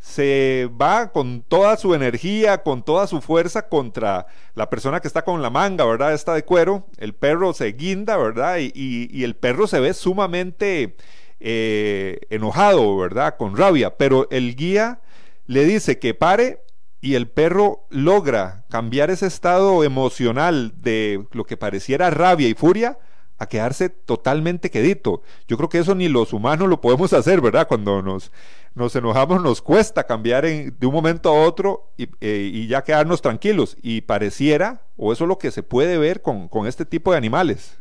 se 0.00 0.70
va 0.80 1.12
con 1.12 1.42
toda 1.42 1.76
su 1.76 1.94
energía, 1.94 2.62
con 2.62 2.82
toda 2.82 3.06
su 3.06 3.20
fuerza 3.20 3.68
contra 3.68 4.26
la 4.54 4.70
persona 4.70 5.00
que 5.00 5.08
está 5.08 5.22
con 5.22 5.42
la 5.42 5.50
manga, 5.50 5.84
¿verdad? 5.84 6.14
Está 6.14 6.34
de 6.34 6.44
cuero, 6.44 6.86
el 6.96 7.14
perro 7.14 7.52
se 7.52 7.72
guinda, 7.72 8.16
¿verdad? 8.16 8.58
Y, 8.60 9.22
el 9.22 9.36
perro 9.36 9.66
se 9.66 9.78
ve 9.78 9.92
sumamente 9.92 10.96
eh, 11.38 12.18
enojado, 12.30 12.96
¿verdad? 12.96 13.36
Con 13.36 13.56
rabia, 13.56 13.96
pero 13.96 14.26
el 14.30 14.56
guía 14.56 15.00
le 15.46 15.64
dice 15.64 15.98
que 15.98 16.14
pare 16.14 16.60
y 17.02 17.14
el 17.14 17.28
perro 17.28 17.86
logra 17.90 18.64
cambiar 18.70 19.10
ese 19.10 19.26
estado 19.26 19.84
emocional 19.84 20.72
de 20.76 21.26
lo 21.32 21.44
que 21.44 21.56
pareciera 21.56 22.10
rabia 22.10 22.48
y 22.48 22.54
furia 22.54 22.98
a 23.40 23.46
quedarse 23.46 23.88
totalmente 23.88 24.70
quedito. 24.70 25.22
Yo 25.48 25.56
creo 25.56 25.70
que 25.70 25.78
eso 25.78 25.94
ni 25.94 26.08
los 26.08 26.34
humanos 26.34 26.68
lo 26.68 26.82
podemos 26.82 27.14
hacer, 27.14 27.40
¿verdad? 27.40 27.66
Cuando 27.66 28.02
nos, 28.02 28.30
nos 28.74 28.94
enojamos 28.94 29.42
nos 29.42 29.62
cuesta 29.62 30.04
cambiar 30.04 30.44
de 30.44 30.86
un 30.86 30.92
momento 30.92 31.30
a 31.30 31.46
otro 31.46 31.90
eh, 31.96 32.50
y, 32.52 32.66
ya 32.66 32.84
quedarnos 32.84 33.22
tranquilos. 33.22 33.78
Y 33.80 34.02
pareciera, 34.02 34.82
o 34.98 35.10
eso 35.10 35.24
es 35.24 35.28
lo 35.28 35.38
que 35.38 35.50
se 35.50 35.62
puede 35.62 35.96
ver 35.96 36.20
con, 36.20 36.50
este 36.66 36.84
tipo 36.84 37.12
de 37.12 37.16
animales. 37.16 37.78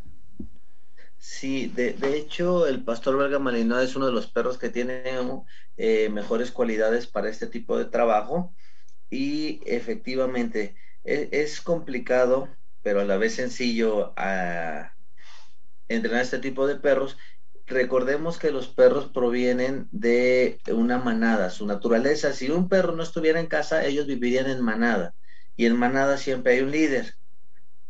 Sí, 1.18 1.68
de, 1.68 1.94
hecho 2.16 2.66
el 2.66 2.82
pastor 2.86 3.18
belga 3.18 3.38
malinois 3.38 3.90
es 3.90 3.96
uno 3.98 4.06
de 4.06 4.14
los 4.14 4.28
perros 4.28 4.58
que 4.58 4.70
tiene 4.70 5.04
eh, 5.76 6.08
mejores 6.10 6.52
cualidades 6.52 7.06
para 7.06 7.30
este 7.30 7.48
tipo 7.48 7.78
de 7.78 7.84
trabajo 7.84 8.54
y 9.10 9.60
efectivamente 9.66 10.76
e, 11.04 11.28
es, 11.34 11.60
complicado, 11.60 12.48
pero 12.82 13.02
a 13.02 13.06
la 13.06 13.18
vez 13.18 13.36
sencillo 13.36 14.14
a 14.16 14.94
entrenar 15.90 16.22
este 16.22 16.40
tipo 16.40 16.68
de 16.68 16.76
perros, 16.76 17.18
recordemos 17.70 18.38
que 18.38 18.52
los 18.52 18.68
perros 18.68 19.10
provienen 19.14 19.88
de 19.92 20.60
una 20.72 20.98
manada, 20.98 21.50
su 21.50 21.66
naturaleza. 21.66 22.34
Si 22.34 22.50
un 22.50 22.70
perro 22.70 22.96
no 22.96 23.04
estuviera 23.04 23.40
en 23.40 23.48
casa, 23.48 23.86
ellos 23.86 24.08
vivirían 24.08 24.50
en 24.50 24.62
manada. 24.62 25.14
Y 25.56 25.66
en 25.66 25.76
manada 25.76 26.18
siempre 26.18 26.54
hay 26.54 26.62
un 26.62 26.72
líder. 26.72 27.16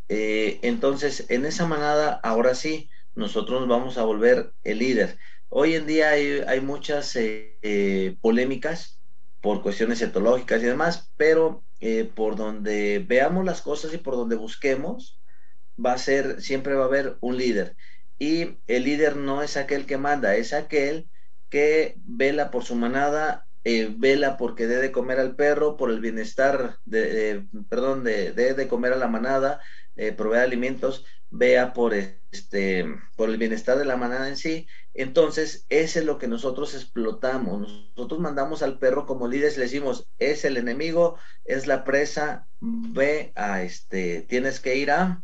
Eh, 0.10 0.60
entonces, 0.64 1.26
en 1.30 1.46
esa 1.46 1.66
manada, 1.68 2.20
ahora 2.24 2.56
sí, 2.56 2.90
nosotros 3.16 3.62
nos 3.62 3.70
vamos 3.70 3.98
a 3.98 4.04
volver 4.04 4.54
el 4.64 4.80
líder. 4.80 5.18
Hoy 5.50 5.76
en 5.76 5.86
día 5.86 6.10
hay, 6.10 6.62
muchas 6.62 7.16
eh, 7.16 7.58
eh, 7.62 8.18
polémicas 8.22 9.00
por 9.42 9.62
cuestiones 9.62 10.02
etológicas 10.02 10.62
y 10.62 10.66
demás, 10.66 11.12
pero 11.16 11.64
por 12.14 12.36
donde 12.36 13.06
veamos 13.08 13.46
las 13.46 13.62
cosas 13.62 13.94
y 13.94 13.98
por 13.98 14.16
donde 14.16 14.36
busquemos, 14.36 15.19
va 15.84 15.94
a 15.94 15.98
ser, 15.98 16.42
siempre 16.42 16.76
va 16.76 16.84
a 16.84 16.88
haber 16.88 17.18
un 17.22 17.38
líder. 17.38 17.76
Y 18.18 18.58
el 18.68 18.84
líder 18.84 19.15
no 19.15 19.42
es 19.42 19.58
aquel 19.58 19.86
que 19.86 19.98
manda, 19.98 20.36
es 20.36 20.54
aquel 20.54 21.08
que 21.50 21.96
vela 22.06 22.52
por 22.52 22.63
su 22.63 22.76
manada, 22.76 23.48
eh, 23.63 23.94
vela 23.98 24.38
porque 24.38 24.68
debe 24.68 24.82
de 24.82 24.92
comer 24.92 25.20
al 25.20 25.36
perro, 25.36 25.78
por 25.78 25.89
el 25.89 26.00
bienestar, 26.00 26.78
de, 26.86 27.46
perdón, 27.70 28.04
de, 28.04 28.34
de, 28.34 28.68
comer 28.68 28.94
a 28.94 28.98
la 28.98 29.08
manada, 29.08 29.62
eh, 29.96 30.12
proveer 30.12 30.44
alimentos, 30.44 31.06
vea 31.30 31.74
por, 31.74 31.94
este, 31.94 32.86
por 33.15 33.30
el 33.30 33.38
bienestar 33.38 33.78
de 33.78 33.86
la 33.86 33.98
manada 33.98 34.28
en 34.28 34.38
sí. 34.38 34.68
Entonces, 34.94 35.65
ese 35.70 36.00
es 36.00 36.06
lo 36.06 36.18
que 36.18 36.28
nosotros 36.28 36.74
explotamos. 36.76 37.92
Nosotros 37.96 38.20
mandamos 38.20 38.63
al 38.63 38.80
perro 38.80 39.06
como 39.06 39.28
líderes, 39.28 39.58
le 39.58 39.63
decimos, 39.63 40.08
es 40.20 40.46
el 40.46 40.58
enemigo, 40.58 41.18
es 41.46 41.68
la 41.68 41.84
presa, 41.84 42.48
ve 42.60 43.32
a 43.36 43.62
este, 43.63 44.22
tienes 44.24 44.60
que 44.60 44.76
ir 44.76 44.92
a 44.92 45.24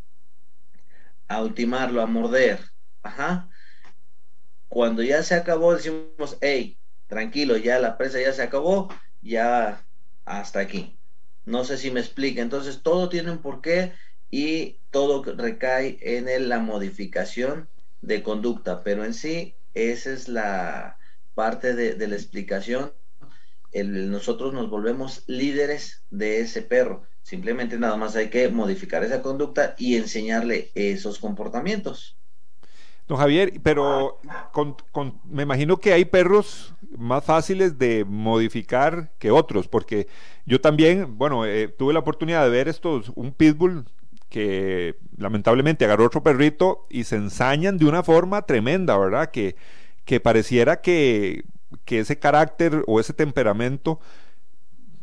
a 1.28 1.42
ultimarlo, 1.42 2.02
a 2.02 2.06
morder. 2.06 2.60
Ajá. 3.04 3.50
Cuando 4.68 5.04
ya 5.04 5.24
se 5.24 5.36
acabó, 5.36 5.74
decimos, 5.74 6.38
hey, 6.42 6.78
tranquilo, 7.08 7.58
ya 7.58 7.80
la 7.80 7.98
presa 7.98 8.20
ya 8.20 8.34
se 8.34 8.44
acabó, 8.44 8.90
ya 9.22 9.86
hasta 10.26 10.60
aquí. 10.60 10.98
No 11.46 11.64
sé 11.64 11.78
si 11.78 11.92
me 11.92 12.00
explica. 12.00 12.42
Entonces, 12.42 12.82
todo 12.82 13.10
tiene 13.10 13.32
un 13.32 13.42
porqué 13.42 13.94
y 14.32 14.80
todo 14.90 15.24
recae 15.24 15.98
en 16.02 16.50
la 16.50 16.60
modificación 16.60 17.70
de 18.02 18.24
conducta, 18.24 18.84
pero 18.84 19.06
en 19.06 19.14
sí, 19.14 19.56
esa 19.74 20.12
es 20.12 20.28
la 20.28 20.98
parte 21.34 21.74
de, 21.74 22.08
la 22.08 22.16
explicación. 22.16 22.94
nosotros 23.74 24.54
nos 24.54 24.70
volvemos 24.70 25.24
líderes 25.28 26.04
de 26.10 26.40
ese 26.40 26.62
perro. 26.62 27.08
Simplemente 27.26 27.80
nada 27.80 27.98
más 27.98 28.16
hay 28.16 28.30
que 28.30 28.48
modificar 28.50 29.04
esa 29.04 29.24
conducta 29.24 29.74
y 29.80 29.96
enseñarle 29.96 30.70
esos 30.76 31.18
comportamientos. 31.18 32.16
Don 33.08 33.18
Javier, 33.18 33.52
pero 33.64 34.20
me 35.28 35.42
imagino 35.42 35.78
que 35.78 35.92
hay 35.92 36.06
perros 36.06 36.76
más 36.96 37.24
fáciles 37.26 37.80
de 37.80 38.06
modificar 38.06 39.12
que 39.18 39.32
otros, 39.32 39.68
porque 39.68 40.08
yo 40.46 40.62
también, 40.62 41.18
bueno, 41.18 41.48
eh, 41.48 41.68
tuve 41.68 41.94
la 41.94 42.00
oportunidad 42.02 42.44
de 42.44 42.52
ver 42.52 42.68
estos, 42.68 43.12
un 43.16 43.32
pitbull 43.32 43.86
que 44.30 44.96
lamentablemente 45.18 45.84
agarró 45.84 46.06
otro 46.06 46.22
perrito 46.22 46.86
y 46.92 47.06
se 47.06 47.16
ensañan 47.16 47.80
de 47.80 47.86
una 47.86 48.04
forma 48.04 48.44
tremenda, 48.44 48.96
¿verdad? 49.00 49.32
Que, 49.32 49.56
que 50.04 50.20
pareciera 50.20 50.80
que, 50.80 51.46
que 51.86 52.02
ese 52.02 52.20
carácter 52.20 52.84
o 52.86 53.00
ese 53.00 53.14
temperamento 53.14 54.00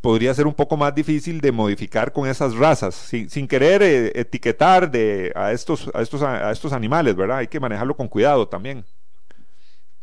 podría 0.02 0.34
ser 0.34 0.46
un 0.46 0.52
poco 0.52 0.76
más 0.76 0.94
difícil 0.94 1.40
de 1.40 1.52
modificar 1.52 2.12
con 2.12 2.28
esas 2.28 2.54
razas, 2.56 2.94
sin, 2.94 3.48
querer 3.48 3.82
eh, 3.82 4.12
etiquetar 4.16 4.90
de, 4.90 5.32
a, 5.34 5.52
estos, 5.52 5.88
a, 5.94 6.02
estos, 6.02 6.20
a 6.22 6.50
estos 6.50 6.72
animales, 6.72 7.14
¿verdad? 7.14 7.38
Hay 7.38 7.46
que 7.46 7.60
manejarlo 7.60 7.96
con 7.96 8.08
cuidado 8.08 8.48
también. 8.48 8.84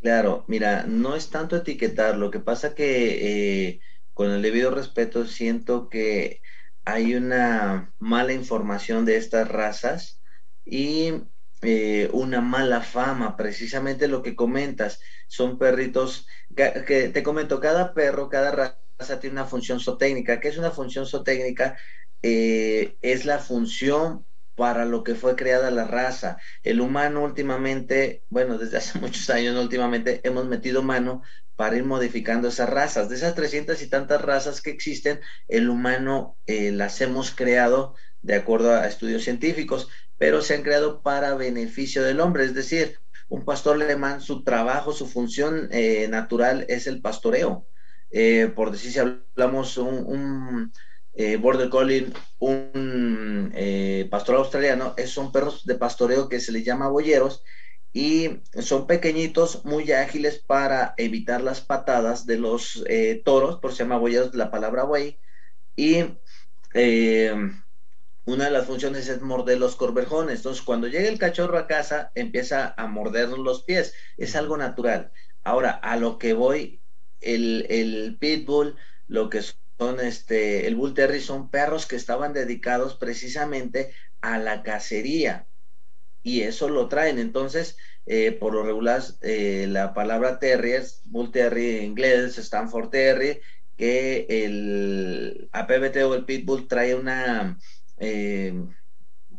Claro, 0.02 0.46
mira, 0.48 0.86
no 0.88 1.16
es 1.18 1.30
tanto 1.30 1.58
etiquetar, 1.58 2.18
lo 2.18 2.32
que 2.32 2.40
pasa 2.40 2.74
que 2.74 3.68
eh, 3.68 3.82
con 4.14 4.32
el 4.32 4.42
debido 4.42 4.72
respeto 4.72 5.26
siento 5.26 5.90
que 5.90 6.42
hay 6.86 7.16
una 7.16 7.94
mala 8.00 8.32
información 8.32 9.04
de 9.04 9.18
estas 9.18 9.50
razas 9.50 10.22
y 10.66 11.24
eh, 11.62 12.10
una 12.14 12.40
mala 12.40 12.80
fama, 12.80 13.36
precisamente 13.36 14.08
lo 14.08 14.24
que 14.24 14.38
comentas, 14.38 15.02
son 15.28 15.60
perritos, 15.60 16.26
que 16.56 17.12
te 17.14 17.22
comento, 17.22 17.60
cada 17.60 17.94
perro, 17.94 18.30
cada 18.30 18.52
raza, 18.52 18.78
tiene 19.20 19.34
una 19.34 19.46
función 19.46 19.80
zootécnica. 19.80 20.40
¿Qué 20.40 20.50
es 20.50 20.58
una 20.58 20.72
función 20.72 21.06
zootécnica? 21.06 21.78
Eh, 22.22 22.98
es 23.02 23.26
la 23.26 23.40
función 23.40 24.26
para 24.56 24.84
lo 24.86 25.04
que 25.04 25.16
fue 25.16 25.36
creada 25.36 25.72
la 25.72 25.86
raza. 25.88 26.38
El 26.64 26.82
humano 26.82 27.24
últimamente, 27.24 28.26
bueno, 28.30 28.58
desde 28.58 28.78
hace 28.78 29.00
muchos 29.00 29.30
años 29.30 29.58
últimamente 29.58 30.22
hemos 30.24 30.46
metido 30.48 30.84
mano 30.84 31.22
para 31.56 31.78
ir 31.78 31.86
modificando 31.86 32.50
esas 32.50 32.70
razas. 32.70 33.10
De 33.10 33.16
esas 33.16 33.36
300 33.36 33.82
y 33.82 33.90
tantas 33.90 34.22
razas 34.22 34.62
que 34.62 34.72
existen, 34.72 35.22
el 35.48 35.70
humano 35.70 36.38
eh, 36.46 36.72
las 36.72 37.00
hemos 37.02 37.32
creado 37.32 37.96
de 38.22 38.36
acuerdo 38.36 38.74
a 38.74 38.88
estudios 38.88 39.24
científicos, 39.24 39.90
pero 40.18 40.42
se 40.42 40.56
han 40.56 40.64
creado 40.64 41.02
para 41.02 41.36
beneficio 41.36 42.04
del 42.04 42.20
hombre. 42.20 42.44
Es 42.44 42.54
decir, 42.54 43.00
un 43.30 43.46
pastor 43.46 43.82
alemán, 43.82 44.20
su 44.22 44.44
trabajo, 44.44 44.92
su 44.92 45.08
función 45.08 45.70
eh, 45.72 46.08
natural 46.10 46.66
es 46.68 46.86
el 46.88 47.02
pastoreo. 47.02 47.68
Eh, 48.12 48.52
por 48.56 48.72
decir 48.72 48.92
si 48.92 49.00
hablamos 49.00 49.78
un, 49.78 50.72
eh, 51.14 51.38
Border 51.38 51.70
Collie, 51.70 52.12
un 52.40 53.52
eh, 53.56 54.08
pastor 54.10 54.38
australiano, 54.38 54.96
son 55.06 55.32
perros 55.32 55.66
de 55.66 55.76
pastoreo 55.76 56.30
que 56.30 56.40
se 56.40 56.52
les 56.52 56.66
llama 56.66 56.90
boyeros 56.90 57.44
y 57.94 58.42
son 58.60 58.88
pequeñitos, 58.88 59.66
muy 59.66 59.92
ágiles 59.92 60.38
para 60.40 60.94
evitar 60.98 61.42
las 61.42 61.62
patadas 61.62 62.26
de 62.26 62.38
los 62.38 62.84
toros, 63.26 63.60
por 63.60 63.72
se 63.74 63.80
llama 63.84 63.98
boyeros 63.98 64.36
la 64.36 64.52
palabra 64.52 64.84
buey, 64.84 65.20
y 65.76 66.06
una 68.26 68.46
de 68.46 68.52
las 68.52 68.68
funciones 68.68 69.08
es 69.08 69.22
morder 69.22 69.58
los 69.58 69.76
corvejones. 69.76 70.38
Entonces, 70.38 70.64
cuando 70.64 70.88
llega 70.88 71.10
el 71.10 71.18
cachorro 71.18 71.58
a 71.58 71.66
casa, 71.66 72.12
empieza 72.14 72.76
a 72.78 72.86
morder 72.86 73.30
los 73.30 73.64
pies. 73.64 73.96
Es 74.18 74.36
algo 74.36 74.56
natural. 74.56 75.12
Ahora, 75.44 75.72
a 75.72 75.98
lo 75.98 76.20
que 76.20 76.34
voy 76.34 76.80
el, 77.22 78.18
pitbull, 78.20 78.76
lo 79.08 79.30
que 79.30 79.42
son 79.78 80.00
este, 80.00 80.68
el 80.68 80.76
bull 80.76 80.94
terrier 80.94 81.22
son 81.22 81.50
perros 81.50 81.86
que 81.86 81.96
estaban 81.96 82.34
dedicados 82.34 82.96
precisamente 82.96 83.94
a 84.22 84.38
la 84.38 84.64
cacería 84.64 85.48
y 86.24 86.42
eso 86.42 86.70
lo 86.70 86.88
traen. 86.90 87.20
Entonces, 87.20 87.78
eh, 88.06 88.32
por 88.32 88.54
lo 88.54 88.64
regular, 88.64 89.02
eh, 89.22 89.68
la 89.70 89.94
palabra 89.94 90.40
terrier, 90.40 90.84
bull 91.06 91.32
terrier 91.32 91.80
en 91.80 91.86
inglés, 91.86 92.38
Stanford 92.38 92.90
terrier, 92.90 93.42
que 93.78 94.26
el 94.30 95.50
APBT 95.54 95.98
o 96.04 96.16
el 96.16 96.26
pitbull 96.26 96.68
trae 96.68 96.96
una 96.96 97.58
eh, 97.98 98.54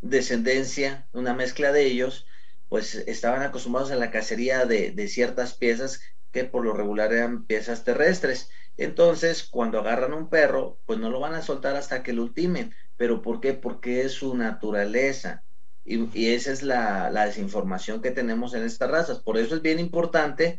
descendencia, 0.00 1.08
una 1.12 1.34
mezcla 1.34 1.72
de 1.72 1.86
ellos, 1.86 2.26
pues 2.68 2.94
estaban 2.94 3.42
acostumbrados 3.42 3.90
a 3.90 3.96
la 3.96 4.10
cacería 4.10 4.64
de, 4.64 4.92
de 4.92 5.08
ciertas 5.08 5.54
piezas 5.54 6.00
que 6.32 6.44
por 6.44 6.64
lo 6.64 6.72
regular 6.72 7.12
eran 7.12 7.44
piezas 7.44 7.84
terrestres. 7.84 8.50
Entonces, 8.76 9.42
cuando 9.42 9.78
agarran 9.80 10.14
un 10.14 10.28
perro, 10.28 10.78
pues 10.86 10.98
no 10.98 11.10
lo 11.10 11.20
van 11.20 11.34
a 11.34 11.42
soltar 11.42 11.76
hasta 11.76 12.02
que 12.02 12.12
lo 12.12 12.22
ultimen. 12.22 12.74
¿Pero 12.96 13.22
por 13.22 13.40
qué? 13.40 13.54
Porque 13.54 14.02
es 14.02 14.12
su 14.12 14.36
naturaleza. 14.36 15.42
Y, 15.84 16.28
esa 16.32 16.52
es 16.52 16.62
la, 16.62 17.10
desinformación 17.26 18.00
que 18.02 18.10
tenemos 18.10 18.54
en 18.54 18.62
estas 18.62 18.90
razas. 18.90 19.18
Por 19.18 19.38
eso 19.38 19.56
es 19.56 19.62
bien 19.62 19.78
importante 19.80 20.58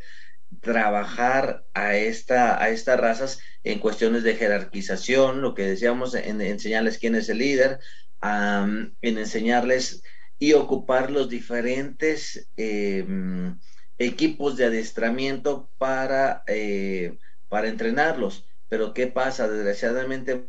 trabajar 0.60 1.64
a, 1.74 1.96
esta, 1.96 2.62
a 2.62 2.70
estas 2.70 3.00
razas 3.00 3.40
en 3.64 3.80
cuestiones 3.80 4.24
de 4.24 4.36
jerarquización, 4.36 5.42
lo 5.42 5.56
que 5.56 5.66
decíamos, 5.66 6.14
en, 6.14 6.42
enseñarles 6.42 6.98
quién 6.98 7.16
es 7.16 7.30
el 7.30 7.38
líder, 7.38 7.80
en 8.22 8.94
enseñarles 9.02 10.04
y 10.38 10.54
ocupar 10.54 11.12
los 11.12 11.30
diferentes... 11.30 12.50
Em, 12.58 13.58
equipos 14.06 14.58
de 14.58 14.66
adiestramiento 14.66 15.70
para, 15.78 16.44
eh, 16.48 17.18
para 17.50 17.68
entrenarlos. 17.68 18.46
Pero 18.70 18.94
¿qué 18.94 19.08
pasa? 19.08 19.48
Desgraciadamente, 19.48 20.48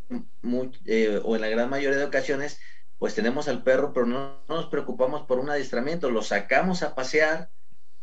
eh, 0.87 1.21
o 1.25 1.35
en 1.35 1.41
la 1.41 1.49
gran 1.49 1.71
mayoría 1.71 1.99
de 1.99 2.05
ocasiones, 2.05 2.61
pues 2.99 3.15
tenemos 3.15 3.49
al 3.49 3.62
perro, 3.62 3.93
pero 3.93 4.07
no, 4.07 4.45
nos 4.49 4.67
preocupamos 4.67 5.23
por 5.23 5.41
un 5.41 5.51
adiestramiento, 5.51 6.11
lo 6.11 6.23
sacamos 6.23 6.83
a 6.83 6.95
pasear, 6.95 7.51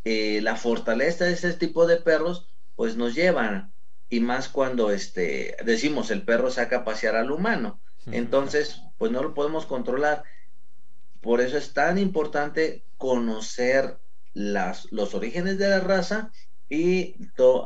eh, 0.04 0.40
la 0.42 0.56
fortaleza 0.56 1.24
de 1.24 1.32
ese 1.32 1.52
tipo 1.54 1.86
de 1.86 1.96
perros, 1.96 2.48
pues 2.76 2.96
nos 2.96 3.14
llevan, 3.14 3.72
y 4.10 4.20
más 4.20 4.48
cuando 4.48 4.90
este, 4.90 5.56
decimos 5.64 6.10
el 6.10 6.22
perro 6.22 6.50
saca 6.50 6.78
a 6.78 6.84
pasear 6.84 7.16
al 7.16 7.30
humano, 7.30 7.80
entonces, 8.06 8.82
pues 8.98 9.12
no 9.12 9.22
lo 9.22 9.34
podemos 9.34 9.66
controlar. 9.66 10.24
Por 11.20 11.40
eso 11.40 11.58
es 11.58 11.72
tan 11.74 11.98
importante 11.98 12.84
conocer 12.96 13.98
las, 14.34 14.90
los 14.92 15.14
orígenes 15.14 15.58
de 15.58 15.68
la 15.68 15.80
raza 15.80 16.30
y 16.68 17.16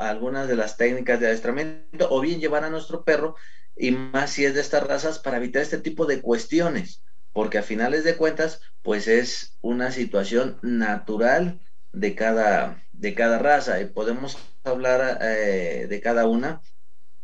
algunas 0.00 0.48
de 0.48 0.56
las 0.56 0.76
técnicas 0.76 1.20
de 1.20 1.26
adiestramiento 1.26 2.08
o 2.10 2.20
bien 2.20 2.40
llevar 2.40 2.64
a 2.64 2.70
nuestro 2.70 3.04
perro 3.04 3.36
y 3.76 3.90
más 3.90 4.30
si 4.30 4.44
es 4.44 4.54
de 4.54 4.60
estas 4.60 4.86
razas 4.86 5.18
para 5.18 5.36
evitar 5.36 5.62
este 5.62 5.78
tipo 5.78 6.06
de 6.06 6.22
cuestiones 6.22 7.02
porque 7.32 7.58
a 7.58 7.62
finales 7.62 8.04
de 8.04 8.16
cuentas 8.16 8.60
pues 8.82 9.08
es 9.08 9.58
una 9.60 9.90
situación 9.92 10.58
natural 10.62 11.60
de 11.92 12.14
cada 12.14 12.82
de 12.92 13.14
cada 13.14 13.38
raza 13.38 13.80
y 13.80 13.86
podemos 13.86 14.38
hablar 14.64 15.18
eh, 15.20 15.86
de 15.88 16.00
cada 16.00 16.26
una 16.26 16.62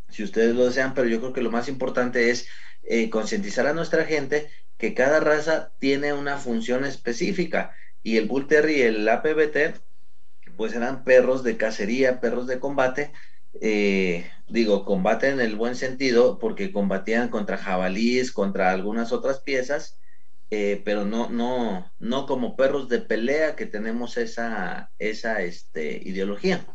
si 0.09 0.23
ustedes 0.25 0.55
lo 0.55 0.67
desean 0.67 0.95
pero 0.95 1.09
yo 1.09 1.21
creo 1.21 1.33
que 1.33 1.43
lo 1.43 1.51
más 1.51 1.69
importante 1.69 2.31
es 2.31 2.47
eh, 2.83 3.09
concientizar 3.11 3.67
a 3.67 3.73
nuestra 3.73 4.05
gente 4.05 4.51
que 4.77 4.95
cada 4.95 5.21
raza 5.21 5.73
tiene 5.79 6.13
una 6.13 6.39
función 6.39 6.85
específica 6.85 7.75
y 8.03 8.17
el 8.17 8.29
Bull 8.29 8.47
Terrier 8.47 8.93
y 8.95 8.97
el 8.99 9.09
APBT, 9.09 9.81
pues 10.57 10.75
eran 10.75 11.05
perros 11.05 11.43
de 11.45 11.57
cacería, 11.57 12.21
perros 12.21 12.47
de 12.47 12.61
combate. 12.61 13.13
Eh, 13.61 14.31
digo, 14.49 14.85
combate 14.85 15.29
en 15.29 15.41
el 15.41 15.57
buen 15.57 15.75
sentido, 15.77 16.39
porque 16.39 16.73
combatían 16.73 17.29
contra 17.29 17.59
jabalíes, 17.59 18.33
contra 18.33 18.71
algunas 18.71 19.13
otras 19.13 19.41
piezas, 19.41 19.99
eh, 20.51 20.83
pero 20.85 21.05
no, 21.05 21.31
no, 21.31 21.93
no 21.99 22.27
como 22.27 22.57
perros 22.57 22.89
de 22.89 23.01
pelea 23.01 23.57
que 23.57 23.67
tenemos 23.67 24.17
esa, 24.17 24.93
esa 24.99 25.43
este, 25.43 26.01
ideología. 26.05 26.67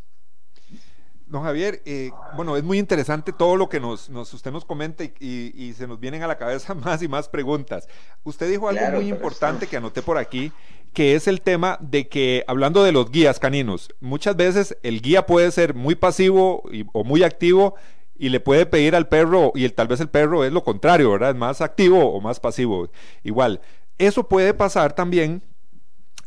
Don 1.28 1.44
Javier, 1.44 1.82
eh, 1.86 2.12
bueno, 2.36 2.56
es 2.56 2.64
muy 2.64 2.78
interesante 2.78 3.34
todo 3.34 3.56
lo 3.56 3.68
que 3.68 3.80
nos, 3.80 4.10
usted 4.10 4.52
nos 4.52 4.64
comenta 4.64 5.04
y, 5.04 5.74
se 5.76 5.88
nos 5.88 6.00
vienen 6.00 6.22
a 6.22 6.28
la 6.28 6.38
cabeza 6.38 6.74
más 6.76 7.02
y 7.02 7.08
más 7.08 7.30
preguntas. 7.30 7.88
Usted 8.24 8.50
dijo 8.50 8.70
algo 8.70 8.86
muy 8.92 9.10
importante 9.10 9.66
que 9.68 9.78
anoté 9.78 10.02
por 10.04 10.18
aquí, 10.18 10.52
que 10.94 11.16
es 11.16 11.28
el 11.28 11.42
tema 11.42 11.78
de 11.82 12.08
que, 12.08 12.44
hablando 12.48 12.84
de 12.84 12.92
los 12.92 13.10
guías 13.10 13.40
caninos, 13.40 13.90
muchas 14.00 14.36
veces 14.36 14.78
el 14.84 15.02
guía 15.02 15.26
puede 15.26 15.52
ser 15.52 15.74
muy 15.74 15.96
pasivo 15.96 16.64
o 16.94 17.04
muy 17.04 17.24
activo 17.24 17.76
y 18.18 18.30
le 18.30 18.40
puede 18.40 18.66
pedir 18.66 18.96
al 18.96 19.08
perro, 19.08 19.52
y 19.56 19.66
el, 19.66 19.74
tal 19.74 19.88
vez 19.88 20.00
el 20.00 20.10
perro 20.10 20.46
es 20.46 20.54
lo 20.54 20.64
contrario, 20.64 21.12
¿verdad? 21.12 21.32
Es 21.32 21.36
más 21.36 21.60
activo 21.60 22.14
o 22.14 22.22
más 22.22 22.40
pasivo. 22.40 22.90
Igual, 23.24 23.62
eso 23.98 24.30
puede 24.30 24.54
pasar 24.54 24.94
también 24.94 25.42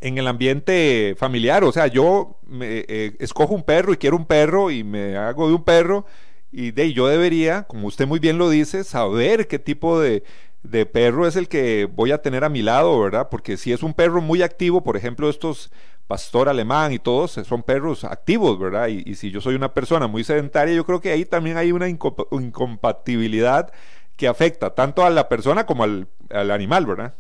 en 0.01 0.19
el 0.19 0.27
ambiente 0.27 1.15
familiar. 1.19 1.65
O 1.65 1.73
sea, 1.73 1.87
yo 1.87 2.39
me, 2.47 2.85
eh, 2.89 3.17
escojo 3.19 3.55
un 3.55 3.63
perro 3.63 3.93
y 3.93 3.97
quiero 3.97 4.17
un 4.17 4.27
perro 4.27 4.71
y 4.71 4.85
me 4.85 5.17
hago 5.17 5.49
de 5.49 5.55
un 5.55 5.65
perro 5.65 6.07
y 6.51 6.71
de 6.71 6.93
yo 6.93 7.09
debería, 7.09 7.65
como 7.65 7.89
usted 7.89 8.07
muy 8.07 8.19
bien 8.19 8.39
lo 8.39 8.49
dice, 8.49 8.85
saber 8.85 9.49
qué 9.49 9.59
tipo 9.59 10.01
de, 10.01 10.23
de 10.63 10.87
perro 10.87 11.27
es 11.27 11.37
el 11.37 11.49
que 11.49 11.87
voy 11.87 12.13
a 12.13 12.23
tener 12.23 12.45
a 12.45 12.49
mi 12.49 12.63
lado, 12.63 12.99
¿verdad? 13.01 13.29
Porque 13.31 13.57
si 13.57 13.73
es 13.73 13.83
un 13.83 13.95
perro 13.95 14.21
muy 14.21 14.43
activo, 14.43 14.83
por 14.83 14.97
ejemplo, 14.97 15.29
estos 15.29 15.71
pastor 16.07 16.49
alemán 16.49 16.93
y 16.93 16.99
todos 16.99 17.33
son 17.33 17.63
perros 17.63 18.03
activos, 18.05 18.59
¿verdad? 18.59 18.89
Y, 18.89 19.15
si 19.15 19.31
yo 19.31 19.41
soy 19.41 19.55
una 19.55 19.75
persona 19.75 20.07
muy 20.07 20.25
sedentaria, 20.25 20.75
yo 20.75 20.85
creo 20.85 21.01
que 21.01 21.13
ahí 21.13 21.25
también 21.27 21.59
hay 21.59 21.71
una 21.71 21.89
incompatibilidad 21.89 23.71
que 24.17 24.27
afecta 24.27 24.75
tanto 24.75 25.05
a 25.05 25.11
la 25.11 25.29
persona 25.29 25.67
como 25.67 25.85
al, 25.85 26.09
al 26.31 26.51
animal, 26.51 26.87
¿verdad? 26.87 27.15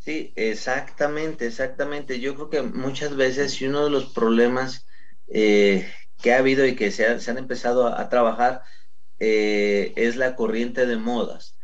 Sí, 0.00 0.32
exactamente, 0.34 1.46
exactamente. 1.46 2.20
Yo 2.20 2.34
creo 2.34 2.50
que 2.50 2.62
muchas 2.62 3.16
veces 3.16 3.60
y 3.60 3.66
uno 3.66 3.84
de 3.84 3.90
los 3.90 4.06
problemas 4.14 4.86
eh, 5.28 5.92
que 6.22 6.32
ha 6.32 6.38
habido 6.38 6.66
y 6.66 6.74
que 6.74 6.90
se, 6.90 7.06
han 7.06 7.38
empezado 7.38 7.86
a, 7.86 8.08
trabajar 8.08 8.62
eh, 9.18 9.92
es 9.96 10.16
la 10.16 10.36
corriente 10.36 10.86
de 10.86 10.96
modas. 10.96 11.58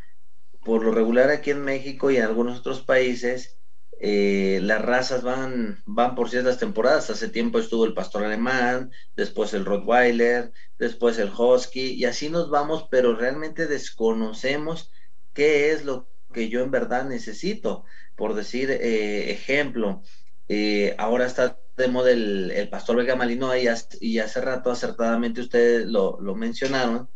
Por 0.64 0.84
lo 0.84 0.92
regular 0.92 1.30
aquí 1.30 1.50
en 1.50 1.64
México 1.64 2.10
y 2.10 2.18
en 2.18 2.24
algunos 2.24 2.60
otros 2.60 2.82
países, 2.82 3.58
eh, 4.00 4.60
las 4.62 4.82
razas 4.82 5.22
van, 5.22 5.82
van 5.86 6.14
por 6.14 6.28
ciertas 6.28 6.58
temporadas. 6.58 7.08
Hace 7.10 7.30
tiempo 7.30 7.58
estuvo 7.58 7.86
el 7.86 7.94
pastor 7.94 8.24
alemán, 8.24 8.90
después 9.16 9.54
el 9.54 9.64
Rottweiler, 9.64 10.52
después 10.78 11.18
el 11.18 11.32
Husky, 11.36 11.94
y 11.94 12.04
así 12.04 12.28
nos 12.28 12.50
vamos, 12.50 12.86
pero 12.90 13.16
realmente 13.16 13.66
desconocemos 13.66 14.92
qué 15.32 15.72
es 15.72 15.84
lo 15.86 16.10
que 16.36 16.48
yo 16.50 16.62
en 16.62 16.70
verdad 16.70 17.06
necesito. 17.06 17.84
Por 18.14 18.34
decir 18.34 18.70
eh, 18.70 19.32
ejemplo, 19.32 20.02
eh, 20.48 20.94
ahora 20.98 21.26
está 21.26 21.58
de 21.76 21.88
moda 21.88 22.10
el, 22.10 22.68
pastor 22.70 22.96
Vega 22.96 23.16
Malinois 23.16 23.88
y, 24.00 24.18
hace 24.18 24.40
rato 24.40 24.70
acertadamente 24.70 25.40
ustedes 25.40 25.86
lo, 25.86 26.18
lo 26.20 26.34
mencionaron. 26.34 27.08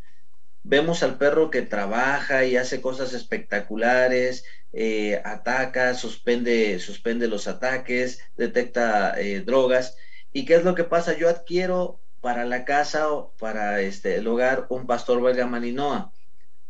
Vemos 0.63 1.03
al 1.03 1.19
perro 1.19 1.51
que 1.51 1.63
trabaja 1.63 2.45
y 2.45 2.57
hace 2.57 2.81
cosas 2.81 3.13
espectaculares, 3.15 4.45
eh, 4.73 5.21
ataca, 5.25 5.95
suspende, 5.95 6.79
suspende 6.79 7.29
los 7.29 7.49
ataques, 7.49 8.21
detecta 8.37 9.21
eh, 9.21 9.41
drogas. 9.41 9.97
¿Y 10.33 10.45
qué 10.45 10.55
es 10.57 10.65
lo 10.65 10.75
que 10.75 10.85
pasa? 10.85 11.17
Yo 11.17 11.29
adquiero 11.29 12.01
para 12.21 12.45
la 12.45 12.65
casa 12.65 13.13
o 13.13 13.35
para 13.39 13.81
este, 13.81 14.17
el 14.17 14.27
hogar 14.29 14.67
un 14.71 14.87
pastor 14.87 15.23
belga 15.23 15.47
malinoa, 15.47 16.13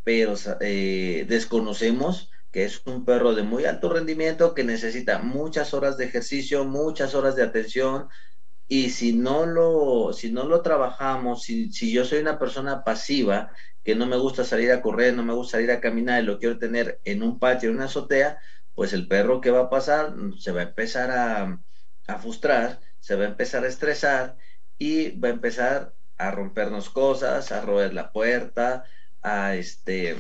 pero 0.04 0.34
eh, 0.60 1.26
desconocemos 1.28 2.30
que 2.52 2.64
es 2.64 2.82
un 2.86 3.04
perro 3.04 3.34
de 3.34 3.42
muy 3.42 3.64
alto 3.64 3.92
rendimiento 3.92 4.54
que 4.54 4.64
necesita 4.64 5.18
muchas 5.18 5.74
horas 5.74 5.96
de 5.96 6.06
ejercicio, 6.06 6.64
muchas 6.64 7.14
horas 7.14 7.36
de 7.36 7.42
atención, 7.44 8.08
y 8.68 8.90
si 8.90 9.12
no 9.14 9.46
lo, 9.46 10.12
si 10.12 10.30
no 10.32 10.44
lo 10.44 10.62
trabajamos, 10.62 11.42
si, 11.42 11.72
si 11.72 11.92
yo 11.92 12.04
soy 12.04 12.20
una 12.20 12.38
persona 12.38 12.84
pasiva 12.84 13.52
que 13.84 13.94
no 13.96 14.06
me 14.06 14.16
gusta 14.16 14.44
salir 14.44 14.70
a 14.72 14.82
correr, 14.82 15.14
no 15.14 15.24
me 15.24 15.34
gusta 15.34 15.58
salir 15.58 15.70
a 15.72 15.80
caminar 15.80 16.22
y 16.22 16.26
lo 16.26 16.38
quiero 16.38 16.58
tener 16.58 17.00
en 17.04 17.22
un 17.22 17.38
patio, 17.38 17.70
en 17.70 17.76
una 17.76 17.86
azotea, 17.86 18.38
pues 18.74 18.92
el 18.92 19.08
perro 19.08 19.40
que 19.40 19.50
va 19.50 19.62
a 19.62 19.70
pasar 19.70 20.14
se 20.38 20.52
va 20.52 20.60
a 20.60 20.64
empezar 20.64 21.10
a, 21.10 21.60
a 22.06 22.18
frustrar, 22.18 22.80
se 23.00 23.16
va 23.16 23.24
a 23.24 23.28
empezar 23.28 23.64
a 23.64 23.68
estresar 23.68 24.36
y 24.78 25.18
va 25.18 25.28
a 25.28 25.32
empezar 25.32 25.94
a 26.16 26.30
rompernos 26.30 26.90
cosas, 26.90 27.52
a 27.52 27.62
roer 27.62 27.94
la 27.94 28.12
puerta, 28.12 28.84
a 29.22 29.56
este, 29.56 30.16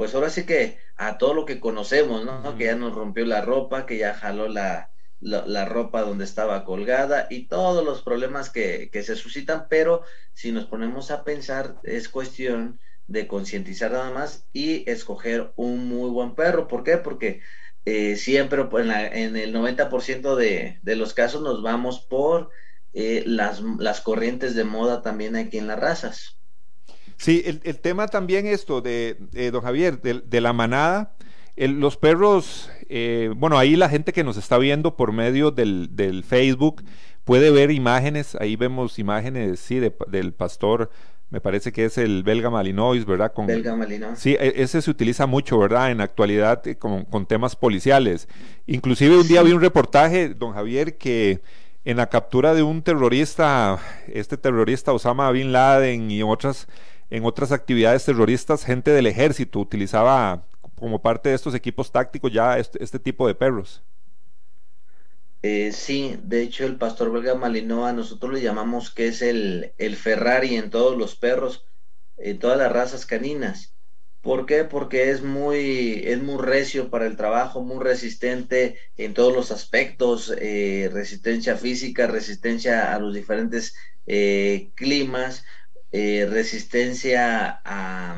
pues 0.00 0.14
ahora 0.14 0.30
sí 0.30 0.46
que 0.46 0.78
a 0.96 1.18
todo 1.18 1.34
lo 1.34 1.44
que 1.44 1.60
conocemos, 1.60 2.24
¿no? 2.24 2.56
Que 2.56 2.64
ya 2.64 2.74
nos 2.74 2.94
rompió 2.94 3.26
la 3.26 3.42
ropa, 3.42 3.84
que 3.84 3.98
ya 3.98 4.14
jaló 4.14 4.48
la, 4.48 4.90
la, 5.20 5.66
ropa 5.66 6.00
donde 6.00 6.24
estaba 6.24 6.64
colgada 6.64 7.26
y 7.28 7.48
todos 7.48 7.84
los 7.84 8.00
problemas 8.00 8.48
que, 8.48 8.88
que, 8.90 9.02
se 9.02 9.14
suscitan, 9.14 9.66
pero 9.68 10.00
si 10.32 10.52
nos 10.52 10.64
ponemos 10.64 11.10
a 11.10 11.22
pensar, 11.22 11.76
es 11.82 12.08
cuestión 12.08 12.80
de 13.08 13.26
concientizar 13.26 13.92
nada 13.92 14.10
más 14.10 14.46
y 14.54 14.90
escoger 14.90 15.52
un 15.56 15.86
muy 15.86 16.08
buen 16.08 16.34
perro. 16.34 16.66
¿Por 16.66 16.82
qué? 16.82 16.96
Porque 16.96 17.42
eh, 17.84 18.16
siempre 18.16 18.64
pues, 18.64 18.86
en, 18.86 19.36
el 19.36 19.54
90% 19.54 20.34
de, 20.34 20.78
de, 20.82 20.96
los 20.96 21.12
casos 21.12 21.42
nos 21.42 21.62
vamos 21.62 22.00
por 22.00 22.48
eh, 22.94 23.22
las, 23.26 23.60
las, 23.60 24.00
corrientes 24.00 24.54
de 24.54 24.64
moda 24.64 25.02
también 25.02 25.36
aquí 25.36 25.58
en 25.58 25.66
las 25.66 25.78
razas. 25.78 26.39
Sí, 27.20 27.42
el, 27.44 27.60
el 27.64 27.78
tema 27.78 28.08
también 28.08 28.46
esto 28.46 28.80
de, 28.80 29.18
don 29.52 29.60
Javier, 29.60 30.00
de, 30.00 30.22
de 30.24 30.40
la 30.40 30.54
manada, 30.54 31.12
los 31.54 31.98
perros, 31.98 32.70
eh, 32.88 33.30
bueno, 33.36 33.58
ahí 33.58 33.76
la 33.76 33.90
gente 33.90 34.14
que 34.14 34.24
nos 34.24 34.38
está 34.38 34.56
viendo 34.56 34.96
por 34.96 35.12
medio 35.12 35.50
del, 35.50 35.94
del 35.94 36.24
Facebook 36.24 36.82
puede 37.24 37.50
ver 37.50 37.72
imágenes, 37.72 38.36
ahí 38.36 38.56
vemos 38.56 38.98
imágenes, 38.98 39.60
sí, 39.60 39.80
del 40.08 40.32
pastor 40.32 40.90
me 41.28 41.40
parece 41.40 41.72
que 41.72 41.84
es 41.84 41.96
el 41.98 42.24
belga 42.24 42.48
malinois, 42.48 43.04
¿verdad? 43.04 43.32
Con, 43.32 43.46
belga 43.46 43.76
malinois. 43.76 44.18
Sí, 44.18 44.36
e, 44.40 44.54
ese 44.56 44.82
se 44.82 44.90
utiliza 44.90 45.26
mucho, 45.26 45.58
¿verdad? 45.58 45.92
En 45.92 46.00
actualidad 46.00 46.66
eh, 46.66 46.76
con, 46.76 47.04
con, 47.04 47.26
temas 47.26 47.54
policiales. 47.54 48.28
Inclusive 48.66 49.16
un 49.16 49.28
día 49.28 49.42
vi 49.42 49.52
un 49.52 49.60
reportaje, 49.60 50.30
don 50.30 50.54
Javier, 50.54 50.96
que 50.98 51.40
en 51.84 51.98
la 51.98 52.08
captura 52.08 52.52
de 52.52 52.62
un 52.62 52.82
terrorista, 52.82 53.78
este 54.12 54.36
terrorista 54.36 54.92
Osama 54.92 55.30
Bin 55.30 55.52
Laden 55.52 56.10
y 56.10 56.22
otras, 56.22 56.66
en 57.10 57.24
otras 57.24 57.52
actividades 57.52 58.04
terroristas, 58.04 58.64
gente 58.64 58.92
del 58.92 59.06
ejército 59.06 59.58
utilizaba 59.58 60.46
como 60.76 61.02
parte 61.02 61.28
de 61.28 61.34
estos 61.34 61.54
equipos 61.54 61.92
tácticos 61.92 62.32
ya 62.32 62.58
este, 62.58 62.82
este 62.82 62.98
tipo 62.98 63.26
de 63.26 63.34
perros. 63.34 63.82
Eh, 65.42 65.72
sí, 65.72 66.18
de 66.22 66.42
hecho 66.42 66.66
el 66.66 66.76
pastor 66.76 67.10
belga 67.10 67.34
Malinois 67.34 67.94
nosotros 67.94 68.34
le 68.34 68.42
llamamos 68.42 68.90
que 68.90 69.08
es 69.08 69.22
el, 69.22 69.72
el, 69.78 69.96
Ferrari 69.96 70.56
en 70.56 70.68
todos 70.70 70.98
los 70.98 71.16
perros, 71.16 71.64
en 72.18 72.38
todas 72.38 72.58
las 72.58 72.70
razas 72.70 73.06
caninas. 73.06 73.74
¿Por 74.20 74.44
qué? 74.44 74.64
Porque 74.64 75.10
es 75.10 75.22
muy, 75.22 76.02
es 76.04 76.22
muy 76.22 76.36
recio 76.42 76.90
para 76.90 77.06
el 77.06 77.16
trabajo, 77.16 77.62
muy 77.62 77.82
resistente 77.82 78.76
en 78.98 79.14
todos 79.14 79.34
los 79.34 79.50
aspectos, 79.50 80.34
eh, 80.38 80.90
resistencia 80.92 81.56
física, 81.56 82.06
resistencia 82.06 82.94
a 82.94 82.98
los 82.98 83.14
diferentes 83.14 83.74
eh, 84.06 84.70
climas, 84.74 85.44
resistencia 85.92 87.60
a, 87.64 88.16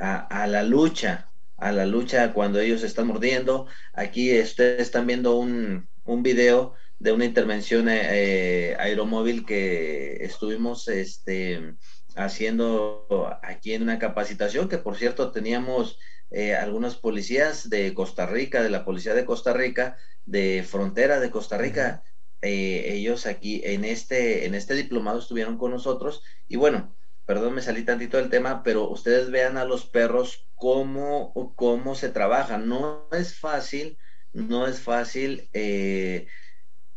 a, 0.00 0.42
a 0.42 0.46
la 0.46 0.62
lucha, 0.62 1.30
a 1.56 1.72
la 1.72 1.86
lucha 1.86 2.32
cuando 2.32 2.60
ellos 2.60 2.82
están 2.82 3.06
mordiendo. 3.06 3.66
Aquí 3.92 4.38
ustedes 4.40 4.80
están 4.82 5.06
viendo 5.06 5.36
un, 5.36 5.88
un 6.04 6.22
video 6.22 6.74
de 6.98 7.12
una 7.12 7.24
intervención 7.24 7.88
eh, 7.88 8.72
eh, 8.72 8.76
aeromóvil 8.78 9.46
que 9.46 10.24
estuvimos 10.24 10.88
este, 10.88 11.74
haciendo 12.16 13.06
aquí 13.42 13.74
en 13.74 13.82
una 13.82 13.98
capacitación, 13.98 14.68
que 14.68 14.78
por 14.78 14.96
cierto 14.96 15.30
teníamos 15.30 15.98
eh, 16.30 16.54
algunos 16.54 16.96
policías 16.96 17.70
de 17.70 17.94
Costa 17.94 18.26
Rica, 18.26 18.62
de 18.62 18.70
la 18.70 18.84
Policía 18.84 19.14
de 19.14 19.24
Costa 19.24 19.52
Rica, 19.52 19.96
de 20.24 20.64
Frontera 20.68 21.20
de 21.20 21.30
Costa 21.30 21.56
Rica, 21.58 22.02
ellos 22.42 23.26
aquí 23.26 23.62
en 23.64 23.84
este, 23.84 24.46
en 24.46 24.54
este 24.54 24.74
diplomado 24.74 25.18
estuvieron 25.18 25.58
con 25.58 25.72
nosotros 25.72 26.22
y 26.46 26.56
bueno, 26.56 26.94
perdón, 27.26 27.54
me 27.54 27.62
salí 27.62 27.84
tantito 27.84 28.16
del 28.16 28.30
tema, 28.30 28.62
pero 28.62 28.88
ustedes 28.88 29.30
vean 29.30 29.56
a 29.56 29.64
los 29.64 29.84
perros 29.86 30.46
cómo, 30.54 31.32
cómo 31.56 31.94
se 31.94 32.08
trabaja. 32.08 32.58
No 32.58 33.08
es 33.12 33.34
fácil 33.36 33.98
no 34.32 34.66
es 34.66 34.80
fácil 34.80 35.48
eh, 35.52 36.26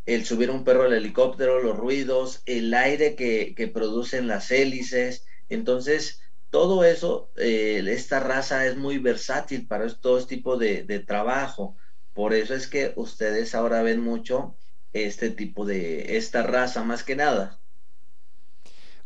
el 0.06 0.24
subir 0.24 0.50
un 0.50 0.64
perro 0.64 0.84
al 0.84 0.92
helicóptero, 0.92 1.62
los 1.62 1.76
ruidos, 1.76 2.42
el 2.46 2.72
aire 2.74 3.14
que, 3.14 3.70
producen 3.72 4.26
las 4.26 4.50
hélices. 4.50 5.26
Entonces, 5.48 6.20
todo 6.50 6.84
eso, 6.84 7.30
eh, 7.36 7.82
esta 7.88 8.20
raza 8.20 8.66
es 8.66 8.76
muy 8.76 8.98
versátil 8.98 9.66
para 9.66 9.88
todo 9.94 10.18
este 10.18 10.36
tipo 10.36 10.56
de, 10.56 10.82
trabajo. 11.06 11.76
Por 12.14 12.34
eso 12.34 12.54
es 12.54 12.66
que 12.66 12.92
ustedes 12.96 13.54
ahora 13.54 13.82
ven 13.82 14.00
mucho 14.00 14.56
este 14.92 15.30
tipo 15.30 15.64
de, 15.64 16.16
esta 16.16 16.42
raza 16.42 16.84
más 16.84 17.02
que 17.02 17.16
nada. 17.16 17.58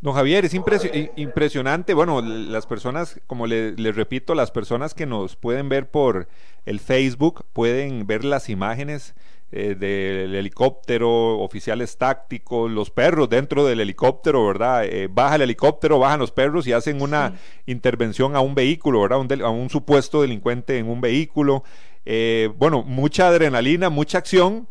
Don 0.01 0.15
Javier, 0.15 0.45
es 0.45 0.55
impresionante. 0.55 1.95
Bueno, 1.95 2.21
las 2.21 2.67
personas, 2.67 3.21
como 3.27 3.47
le, 3.47 3.73
les 3.73 3.97
repito, 3.97 4.35
las 4.35 4.51
personas 4.51 4.95
que 4.95 5.07
nos 5.07 5.37
pueden 5.37 5.69
ver 5.69 5.91
por 5.91 6.29
el 6.67 6.81
Facebook 6.81 7.47
pueden 7.53 8.07
ver 8.07 8.25
las 8.25 8.49
imágenes 8.49 9.15
eh, 9.53 9.77
del 9.77 10.35
helicóptero, 10.35 11.39
oficiales 11.39 11.97
tácticos, 11.97 12.69
los 12.69 12.91
perros 12.91 13.29
dentro 13.29 13.65
del 13.65 13.81
helicóptero, 13.81 14.45
¿verdad? 14.45 14.85
Eh, 14.85 15.09
baja 15.09 15.37
el 15.37 15.43
helicóptero, 15.43 16.01
bajan 16.01 16.19
los 16.19 16.33
perros 16.33 16.67
y 16.67 16.73
hacen 16.73 17.01
una 17.01 17.39
intervención 17.65 18.35
a 18.35 18.41
un 18.41 18.57
vehículo, 18.57 19.03
¿verdad? 19.03 19.43
a 19.43 19.51
un 19.51 19.71
supuesto 19.71 20.21
delincuente 20.21 20.79
en 20.79 20.89
un 20.89 21.01
vehículo. 21.01 21.63
Eh, 22.05 22.51
bueno, 22.59 22.83
mucha 22.83 23.29
adrenalina, 23.29 23.89
mucha 23.89 24.19
acción 24.19 24.67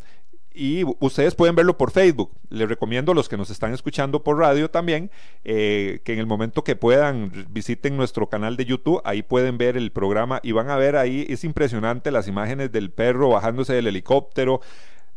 y 0.56 0.84
ustedes 1.00 1.34
pueden 1.34 1.54
verlo 1.54 1.76
por 1.76 1.90
Facebook. 1.90 2.32
Les 2.48 2.68
recomiendo 2.68 3.12
a 3.12 3.14
los 3.14 3.28
que 3.28 3.36
nos 3.36 3.50
están 3.50 3.74
escuchando 3.74 4.24
por 4.24 4.38
radio 4.38 4.70
también 4.70 5.10
eh, 5.44 6.00
que 6.02 6.14
en 6.14 6.18
el 6.18 6.26
momento 6.26 6.64
que 6.64 6.76
puedan 6.76 7.46
visiten 7.50 7.96
nuestro 7.96 8.28
canal 8.28 8.56
de 8.56 8.64
YouTube, 8.64 9.02
ahí 9.04 9.22
pueden 9.22 9.58
ver 9.58 9.76
el 9.76 9.92
programa 9.92 10.40
y 10.42 10.52
van 10.52 10.70
a 10.70 10.76
ver 10.76 10.96
ahí, 10.96 11.26
es 11.28 11.44
impresionante 11.44 12.10
las 12.10 12.26
imágenes 12.26 12.72
del 12.72 12.90
perro 12.90 13.28
bajándose 13.28 13.74
del 13.74 13.86
helicóptero. 13.86 14.60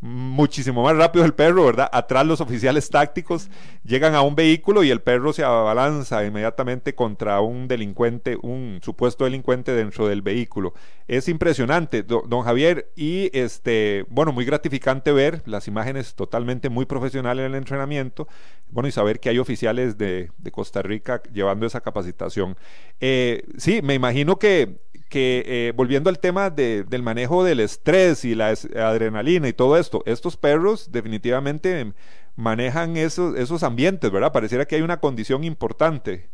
Muchísimo 0.01 0.83
más 0.83 0.95
rápido 0.95 1.25
el 1.25 1.33
perro, 1.33 1.65
¿verdad? 1.65 1.89
Atrás 1.91 2.25
los 2.25 2.39
oficiales 2.39 2.89
tácticos 2.89 3.49
llegan 3.83 4.15
a 4.15 4.21
un 4.21 4.35
vehículo 4.35 4.83
y 4.83 4.91
el 4.91 5.01
perro 5.01 5.33
se 5.33 5.43
abalanza 5.43 6.23
inmediatamente 6.25 6.95
contra 6.95 7.41
un 7.41 7.67
delincuente, 7.67 8.37
un 8.41 8.79
supuesto 8.81 9.25
delincuente 9.25 9.73
dentro 9.73 10.07
del 10.07 10.21
vehículo. 10.21 10.73
Es 11.07 11.27
impresionante, 11.27 12.03
don 12.03 12.43
Javier, 12.43 12.91
y 12.95 13.29
este, 13.37 14.05
bueno, 14.09 14.31
muy 14.31 14.45
gratificante 14.45 15.11
ver 15.11 15.41
las 15.45 15.67
imágenes 15.67 16.15
totalmente 16.15 16.69
muy 16.69 16.85
profesionales 16.85 17.45
en 17.45 17.51
el 17.51 17.57
entrenamiento, 17.57 18.27
bueno, 18.69 18.87
y 18.87 18.91
saber 18.91 19.19
que 19.19 19.29
hay 19.29 19.39
oficiales 19.39 19.97
de, 19.97 20.31
Costa 20.51 20.81
Rica 20.81 21.21
llevando 21.31 21.65
esa 21.65 21.81
capacitación. 21.81 22.57
Eh, 22.99 23.43
sí, 23.57 23.81
me 23.83 23.93
imagino 23.93 24.39
que 24.39 24.79
que 25.09 25.43
eh, 25.45 25.73
volviendo 25.75 26.09
al 26.09 26.19
tema 26.19 26.51
del 26.51 27.03
manejo 27.03 27.43
del 27.43 27.59
estrés 27.59 28.23
y 28.25 28.35
la 28.35 28.49
adrenalina 28.49 29.47
y 29.47 29.53
todo 29.53 29.75
esto, 29.89 30.03
estos 30.05 30.37
perros 30.37 30.91
definitivamente 30.91 31.93
manejan 32.35 32.95
esos, 32.95 33.35
esos 33.37 33.63
ambientes, 33.63 34.11
¿verdad? 34.11 34.31
Pareciera 34.31 34.65
que 34.65 34.75
hay 34.75 34.81
una 34.83 34.99
condición 34.99 35.43
importante. 35.43 36.29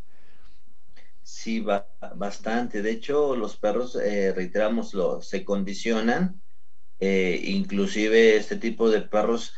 Sí, 1.24 1.66
bastante. 2.16 2.82
De 2.82 2.92
hecho, 2.92 3.36
los 3.36 3.56
perros, 3.56 3.96
eh, 3.96 4.34
se 5.22 5.46
condicionan. 5.46 6.42
Eh, 7.00 7.42
inclusive 7.46 8.38
este 8.38 8.56
tipo 8.58 8.90
de 8.90 9.02
perros 9.02 9.54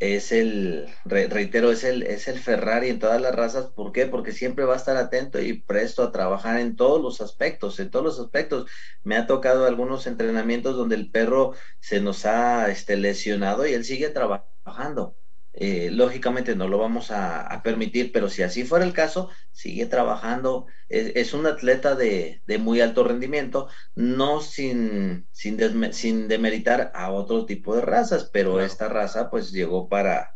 es 0.00 0.32
el, 0.32 0.88
reitero, 1.04 1.70
es 1.70 1.84
el, 1.84 2.02
es 2.04 2.26
el 2.28 2.38
Ferrari 2.40 2.88
en 2.88 2.98
todas 2.98 3.20
las 3.20 3.34
razas. 3.34 3.66
¿Por 3.66 3.92
qué? 3.92 4.06
Porque 4.06 4.32
siempre 4.32 4.64
va 4.64 4.74
a 4.74 4.76
estar 4.76 4.96
atento 4.96 5.40
y 5.40 5.60
presto 5.62 6.02
a 6.02 6.12
trabajar 6.12 6.58
en 6.58 6.74
todos 6.76 7.02
los 7.02 7.20
aspectos, 7.20 7.78
en 7.80 7.90
todos 7.90 8.04
los 8.04 8.20
aspectos. 8.20 8.70
Me 9.04 9.16
ha 9.16 9.26
tocado 9.26 9.66
algunos 9.66 10.06
entrenamientos 10.06 10.76
donde 10.76 10.96
el 10.96 11.10
perro 11.10 11.54
se 11.80 12.00
nos 12.00 12.24
ha 12.26 12.70
este, 12.70 12.96
lesionado 12.96 13.66
y 13.66 13.74
él 13.74 13.84
sigue 13.84 14.08
trabajando. 14.10 15.19
Eh, 15.62 15.90
lógicamente 15.90 16.56
no 16.56 16.68
lo 16.68 16.78
vamos 16.78 17.10
a, 17.10 17.60
permitir, 17.62 18.12
pero 18.12 18.30
si 18.30 18.42
así 18.42 18.64
fuera 18.64 18.82
el 18.82 18.94
caso, 18.94 19.28
sigue 19.52 19.84
trabajando. 19.84 20.66
Es, 20.88 21.34
un 21.34 21.46
atleta 21.46 21.94
de, 21.94 22.42
muy 22.58 22.80
alto 22.80 23.04
rendimiento, 23.04 23.68
no 23.94 24.40
sin, 24.40 25.28
sin, 25.32 25.92
sin, 25.92 26.28
demeritar 26.28 26.90
a 26.94 27.10
otro 27.12 27.44
tipo 27.44 27.76
de 27.76 27.82
razas, 27.82 28.30
pero 28.32 28.62
esta 28.62 28.88
raza 28.88 29.28
pues 29.28 29.52
llegó 29.52 29.90
para, 29.90 30.34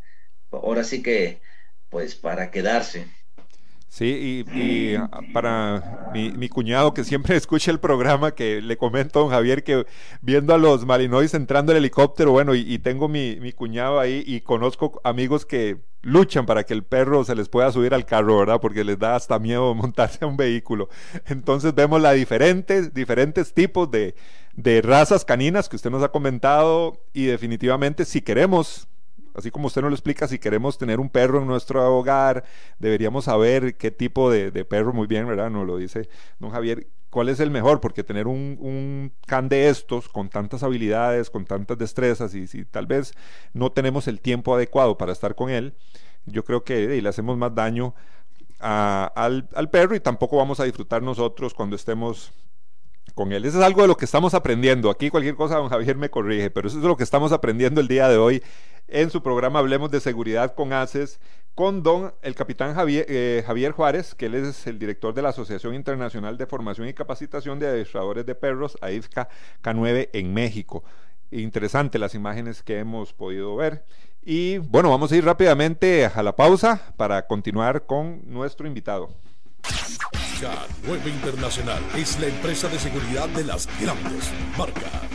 ahora 0.50 0.84
sí 0.84 1.02
que, 1.02 1.40
pues 1.88 2.14
para 2.16 2.50
quedarse. 2.50 3.06
Sí, 3.94 4.44
y, 4.52 4.96
para 5.32 6.10
mi, 6.12 6.48
cuñado 6.48 6.92
que 6.94 7.04
siempre 7.04 7.36
escucha 7.36 7.70
el 7.70 7.78
programa, 7.78 8.32
que 8.34 8.60
le 8.60 8.76
comento 8.76 9.20
a 9.20 9.22
don 9.22 9.30
Javier 9.30 9.62
que 9.62 9.86
viendo 10.20 10.52
a 10.52 10.58
los 10.58 10.84
Malinois 10.84 11.32
entrando 11.32 11.70
el 11.70 11.78
helicóptero, 11.78 12.32
bueno, 12.32 12.56
y, 12.56 12.76
tengo 12.80 13.06
mi, 13.08 13.36
mi, 13.36 13.52
cuñado 13.52 14.00
ahí 14.00 14.24
y 14.26 14.40
conozco 14.40 15.00
amigos 15.04 15.46
que 15.46 15.76
luchan 16.02 16.44
para 16.44 16.64
que 16.64 16.74
el 16.74 16.82
perro 16.82 17.22
se 17.22 17.36
les 17.36 17.48
pueda 17.48 17.70
subir 17.70 17.94
al 17.94 18.04
carro, 18.04 18.36
¿verdad? 18.36 18.60
Porque 18.60 18.82
les 18.82 18.98
da 18.98 19.14
hasta 19.14 19.38
miedo 19.38 19.72
montarse 19.76 20.24
a 20.24 20.26
un 20.26 20.36
vehículo. 20.36 20.88
Entonces 21.26 21.72
vemos 21.72 22.02
la 22.02 22.10
diferentes, 22.10 22.92
diferentes 22.94 23.54
tipos 23.54 23.88
de, 23.92 24.16
de 24.56 24.82
razas 24.82 25.24
caninas 25.24 25.68
que 25.68 25.76
usted 25.76 25.90
nos 25.90 26.02
ha 26.02 26.08
comentado 26.08 27.00
y 27.12 27.26
definitivamente 27.26 28.04
si 28.04 28.22
queremos 28.22 28.88
Así 29.34 29.50
como 29.50 29.66
usted 29.66 29.82
nos 29.82 29.90
lo 29.90 29.96
explica, 29.96 30.28
si 30.28 30.38
queremos 30.38 30.78
tener 30.78 31.00
un 31.00 31.10
perro 31.10 31.40
en 31.40 31.46
nuestro 31.46 31.96
hogar, 31.96 32.44
deberíamos 32.78 33.24
saber 33.24 33.76
qué 33.76 33.90
tipo 33.90 34.30
de, 34.30 34.64
perro, 34.64 34.92
muy 34.92 35.06
bien, 35.06 35.26
¿verdad? 35.26 35.50
Nos 35.50 35.66
lo 35.66 35.76
dice 35.76 36.08
don 36.38 36.50
Javier, 36.50 36.86
cuál 37.10 37.28
es 37.28 37.40
el 37.40 37.50
mejor, 37.50 37.80
porque 37.80 38.04
tener 38.04 38.26
un, 38.28 39.12
can 39.26 39.48
de 39.48 39.68
estos 39.68 40.08
con 40.08 40.28
tantas 40.28 40.62
habilidades, 40.62 41.30
con 41.30 41.44
tantas 41.44 41.76
destrezas, 41.78 42.34
y 42.34 42.46
si 42.46 42.64
tal 42.64 42.86
vez 42.86 43.12
no 43.52 43.72
tenemos 43.72 44.06
el 44.08 44.20
tiempo 44.20 44.54
adecuado 44.54 44.96
para 44.96 45.12
estar 45.12 45.34
con 45.34 45.50
él, 45.50 45.74
yo 46.26 46.44
creo 46.44 46.64
que 46.64 47.00
le 47.02 47.08
hacemos 47.08 47.36
más 47.36 47.54
daño 47.54 47.94
al, 48.60 49.48
al 49.54 49.70
perro 49.70 49.94
y 49.94 50.00
tampoco 50.00 50.36
vamos 50.36 50.60
a 50.60 50.64
disfrutar 50.64 51.02
nosotros 51.02 51.52
cuando 51.54 51.76
estemos 51.76 52.32
con 53.14 53.32
él. 53.32 53.44
Eso 53.44 53.58
es 53.58 53.64
algo 53.64 53.82
de 53.82 53.88
lo 53.88 53.96
que 53.96 54.04
estamos 54.04 54.34
aprendiendo. 54.34 54.90
Aquí 54.90 55.10
cualquier 55.10 55.36
cosa, 55.36 55.56
don 55.56 55.68
Javier 55.68 55.96
me 55.96 56.10
corrige, 56.10 56.50
pero 56.50 56.68
eso 56.68 56.78
es 56.78 56.84
lo 56.84 56.96
que 56.96 57.04
estamos 57.04 57.32
aprendiendo 57.32 57.80
el 57.80 57.88
día 57.88 58.08
de 58.08 58.16
hoy 58.16 58.42
en 58.88 59.10
su 59.10 59.22
programa 59.22 59.60
Hablemos 59.60 59.90
de 59.90 60.00
Seguridad 60.00 60.54
con 60.54 60.72
ACES 60.72 61.20
con 61.54 61.84
don 61.84 62.12
el 62.22 62.34
capitán 62.34 62.74
Javier, 62.74 63.06
eh, 63.08 63.44
Javier 63.46 63.72
Juárez, 63.72 64.14
que 64.14 64.26
él 64.26 64.34
es 64.34 64.66
el 64.66 64.78
director 64.78 65.14
de 65.14 65.22
la 65.22 65.28
Asociación 65.28 65.74
Internacional 65.74 66.36
de 66.36 66.46
Formación 66.46 66.88
y 66.88 66.94
Capacitación 66.94 67.60
de 67.60 67.68
Adestradores 67.68 68.26
de 68.26 68.34
Perros, 68.34 68.76
AIFCA 68.80 69.28
K9 69.62 70.10
en 70.12 70.34
México. 70.34 70.82
Interesante 71.30 71.98
las 71.98 72.14
imágenes 72.14 72.62
que 72.62 72.78
hemos 72.80 73.12
podido 73.12 73.54
ver. 73.54 73.84
Y 74.22 74.58
bueno, 74.58 74.90
vamos 74.90 75.12
a 75.12 75.16
ir 75.16 75.24
rápidamente 75.24 76.06
a 76.06 76.22
la 76.22 76.34
pausa 76.34 76.92
para 76.96 77.26
continuar 77.26 77.86
con 77.86 78.22
nuestro 78.26 78.66
invitado. 78.66 79.10
K9 80.44 81.06
Internacional 81.06 81.82
es 81.96 82.20
la 82.20 82.26
empresa 82.26 82.68
de 82.68 82.78
seguridad 82.78 83.28
de 83.30 83.44
las 83.44 83.66
grandes 83.80 84.30
marcas. 84.58 85.13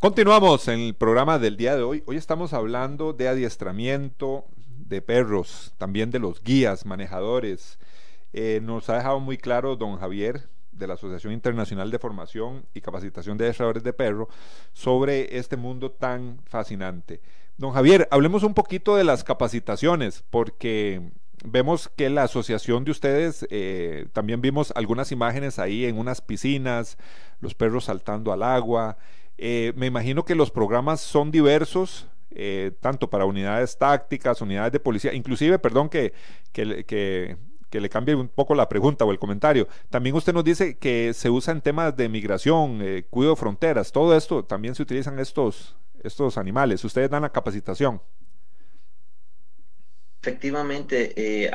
Continuamos 0.00 0.68
en 0.68 0.78
el 0.78 0.94
programa 0.94 1.40
del 1.40 1.56
día 1.56 1.74
de 1.74 1.82
hoy. 1.82 2.04
Hoy 2.06 2.16
estamos 2.16 2.52
hablando 2.52 3.12
de 3.12 3.26
adiestramiento 3.26 4.44
de 4.86 5.02
perros, 5.02 5.74
también 5.76 6.12
de 6.12 6.20
los 6.20 6.40
guías, 6.40 6.86
manejadores. 6.86 7.80
Eh, 8.32 8.60
nos 8.62 8.88
ha 8.90 8.94
dejado 8.94 9.18
muy 9.18 9.38
claro 9.38 9.74
don 9.74 9.98
Javier 9.98 10.48
de 10.70 10.86
la 10.86 10.94
Asociación 10.94 11.32
Internacional 11.32 11.90
de 11.90 11.98
Formación 11.98 12.64
y 12.74 12.80
Capacitación 12.80 13.38
de 13.38 13.46
Adestradores 13.46 13.82
de 13.82 13.92
Perro 13.92 14.28
sobre 14.72 15.36
este 15.36 15.56
mundo 15.56 15.90
tan 15.90 16.38
fascinante. 16.44 17.20
Don 17.56 17.72
Javier, 17.72 18.06
hablemos 18.12 18.44
un 18.44 18.54
poquito 18.54 18.94
de 18.94 19.02
las 19.02 19.24
capacitaciones, 19.24 20.22
porque 20.30 21.10
vemos 21.42 21.90
que 21.96 22.08
la 22.08 22.22
asociación 22.22 22.84
de 22.84 22.92
ustedes, 22.92 23.48
eh, 23.50 24.06
también 24.12 24.40
vimos 24.42 24.72
algunas 24.76 25.10
imágenes 25.10 25.58
ahí 25.58 25.86
en 25.86 25.98
unas 25.98 26.20
piscinas, 26.20 26.98
los 27.40 27.56
perros 27.56 27.86
saltando 27.86 28.32
al 28.32 28.44
agua. 28.44 28.96
Eh, 29.38 29.72
me 29.76 29.86
imagino 29.86 30.24
que 30.24 30.34
los 30.34 30.50
programas 30.50 31.00
son 31.00 31.30
diversos, 31.30 32.08
eh, 32.30 32.72
tanto 32.80 33.08
para 33.08 33.24
unidades 33.24 33.78
tácticas, 33.78 34.40
unidades 34.42 34.72
de 34.72 34.80
policía, 34.80 35.14
inclusive, 35.14 35.58
perdón 35.58 35.88
que, 35.88 36.12
que, 36.52 36.84
que, 36.84 37.80
le 37.80 37.88
cambie 37.88 38.14
un 38.14 38.28
poco 38.28 38.54
la 38.54 38.68
pregunta 38.68 39.04
o 39.04 39.12
el 39.12 39.18
comentario. 39.18 39.68
También 39.88 40.14
usted 40.16 40.32
nos 40.34 40.44
dice 40.44 40.76
que 40.76 41.14
se 41.14 41.30
usa 41.30 41.52
en 41.52 41.60
temas 41.60 41.96
de 41.96 42.08
migración, 42.08 42.80
cuidado 43.10 43.34
de 43.34 43.40
fronteras, 43.40 43.92
todo 43.92 44.16
esto, 44.16 44.44
también 44.44 44.74
se 44.74 44.82
utilizan 44.82 45.18
estos, 45.18 45.76
estos 46.02 46.36
animales. 46.36 46.84
Ustedes 46.84 47.10
dan 47.10 47.22
la 47.22 47.30
capacitación. 47.30 48.00
Efectivamente, 50.20 51.14
eh, 51.16 51.50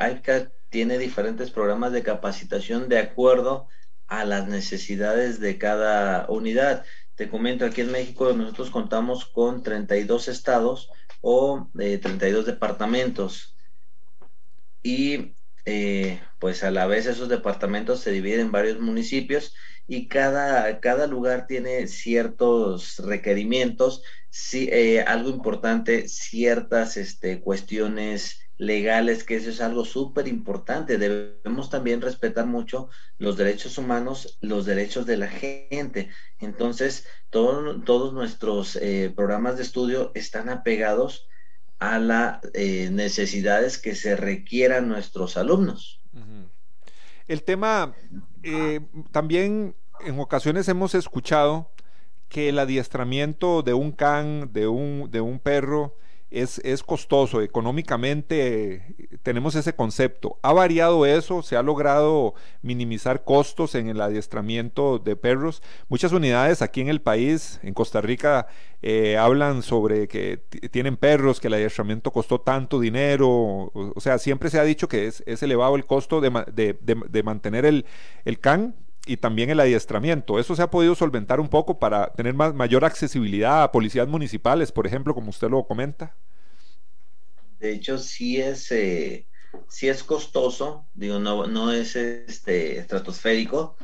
tiene 0.69 0.98
diferentes 0.98 1.52
programas 1.52 1.91
de 1.91 2.02
capacitación 2.02 2.89
de 2.89 3.00
acuerdo 3.00 3.67
a 4.08 4.26
las 4.26 4.48
necesidades 4.48 5.39
de 5.39 5.58
cada 5.58 6.26
unidad. 6.30 6.86
Te 7.15 7.30
comento, 7.30 7.65
aquí 7.65 7.82
en 7.82 7.91
México 7.91 8.34
nosotros 8.34 8.71
contamos 8.71 9.26
con 9.26 9.62
32 9.62 10.28
estados 10.28 10.89
o 11.21 11.69
32 11.73 12.47
eh, 12.47 12.52
departamentos. 12.52 13.56
Y 14.82 15.36
eh, 15.65 16.19
pues 16.39 16.63
a 16.63 16.71
la 16.71 16.88
vez 16.88 17.06
esos 17.06 17.30
departamentos 17.30 18.02
se 18.02 18.12
dividen 18.12 18.41
en 18.41 18.52
varios 18.52 18.80
municipios 18.80 19.54
y 19.88 20.08
cada, 20.08 20.80
cada 20.80 21.08
lugar 21.08 21.45
tiene 21.47 21.88
ciertos 21.88 22.97
requerimientos, 22.99 24.04
sí, 24.30 24.69
eh, 24.71 25.02
algo 25.02 25.30
importante, 25.30 26.08
ciertas 26.08 26.97
este, 26.97 27.41
cuestiones 27.41 28.42
legales, 28.57 29.23
que 29.23 29.35
eso 29.35 29.49
es 29.49 29.61
algo 29.61 29.85
súper 29.85 30.27
importante. 30.27 30.97
Debemos 30.97 31.69
también 31.69 32.01
respetar 32.01 32.45
mucho 32.45 32.89
los 33.17 33.37
derechos 33.37 33.77
humanos, 33.77 34.37
los 34.41 34.65
derechos 34.65 35.05
de 35.05 35.17
la 35.17 35.27
gente. 35.27 36.09
Entonces, 36.39 37.05
todos 37.29 38.13
nuestros 38.13 38.75
eh, 38.75 39.11
programas 39.15 39.57
de 39.57 39.63
estudio 39.63 40.11
están 40.13 40.49
apegados 40.49 41.27
a 41.79 41.99
las 41.99 42.39
eh, 42.53 42.89
necesidades 42.91 43.77
que 43.77 43.95
se 43.95 44.15
requieran 44.15 44.87
nuestros 44.87 45.35
alumnos. 45.35 45.99
El 47.27 47.43
tema, 47.43 47.95
eh, 48.43 48.81
también 49.12 49.75
en 50.06 50.19
ocasiones 50.19 50.67
hemos 50.67 50.95
escuchado 50.95 51.71
que 52.29 52.49
el 52.49 52.60
adiestramiento 52.60 53.63
de 53.63 53.73
un 53.73 53.91
can, 53.91 54.51
de 54.54 54.67
un, 54.67 55.10
de 55.12 55.21
un 55.21 55.39
perro, 55.39 55.95
es, 56.34 56.60
es, 56.60 56.84
costoso, 56.84 57.42
económicamente 57.42 58.96
tenemos 59.23 59.56
ese 59.56 59.75
concepto. 59.75 60.40
¿Ha 60.42 60.52
variado 60.54 61.06
eso? 61.06 61.42
¿Se 61.44 61.56
ha 61.56 61.63
logrado 61.63 62.34
minimizar 62.62 63.23
costos 63.23 63.75
en 63.75 63.90
el 63.90 64.02
adiestramiento 64.02 65.00
de 65.00 65.15
perros? 65.15 65.62
Muchas 65.90 66.12
unidades 66.12 66.62
aquí 66.62 66.81
en 66.81 66.90
el 66.90 67.02
país, 67.02 67.60
en 67.63 67.73
Costa 67.73 68.02
Rica, 68.02 68.48
eh, 68.81 69.17
hablan 69.17 69.62
sobre 69.62 70.08
que 70.08 70.38
tienen 70.71 70.98
perros, 70.98 71.40
que 71.40 71.48
el 71.48 71.54
adiestramiento 71.54 72.12
costó 72.12 72.42
tanto 72.42 72.79
dinero, 72.79 73.29
o, 73.73 73.94
sea, 74.00 74.17
siempre 74.17 74.50
se 74.50 74.60
ha 74.60 74.63
dicho 74.63 74.88
que 74.88 75.08
es, 75.08 75.23
es 75.25 75.42
elevado 75.44 75.75
el 75.75 75.86
costo 75.86 76.19
de, 76.19 76.29
de, 76.52 76.77
de, 76.81 77.23
mantener 77.23 77.65
el, 77.65 77.86
el 78.25 78.40
can 78.40 78.75
y 79.06 79.17
también 79.17 79.49
el 79.49 79.60
adiestramiento. 79.60 80.39
Eso 80.39 80.56
se 80.56 80.62
ha 80.62 80.71
podido 80.71 80.95
solventar 80.95 81.39
un 81.39 81.49
poco 81.49 81.79
para 81.79 82.13
tener 82.13 82.33
más, 82.33 82.54
mayor 82.54 82.85
accesibilidad 82.85 83.63
a 83.63 83.71
policías 83.71 84.08
municipales, 84.08 84.71
por 84.71 84.87
ejemplo, 84.87 85.13
como 85.13 85.29
usted 85.29 85.49
lo 85.49 85.65
comenta. 85.65 86.15
De 87.60 87.71
hecho, 87.71 87.97
sí 87.97 88.41
es, 88.41 88.71
eh, 88.71 89.27
sí 89.67 89.87
es 89.87 90.04
costoso, 90.04 90.87
digo, 90.93 91.19
no, 91.19 91.47
no 91.47 91.71
es 91.71 91.95
este, 91.95 92.77
estratosférico, 92.77 93.77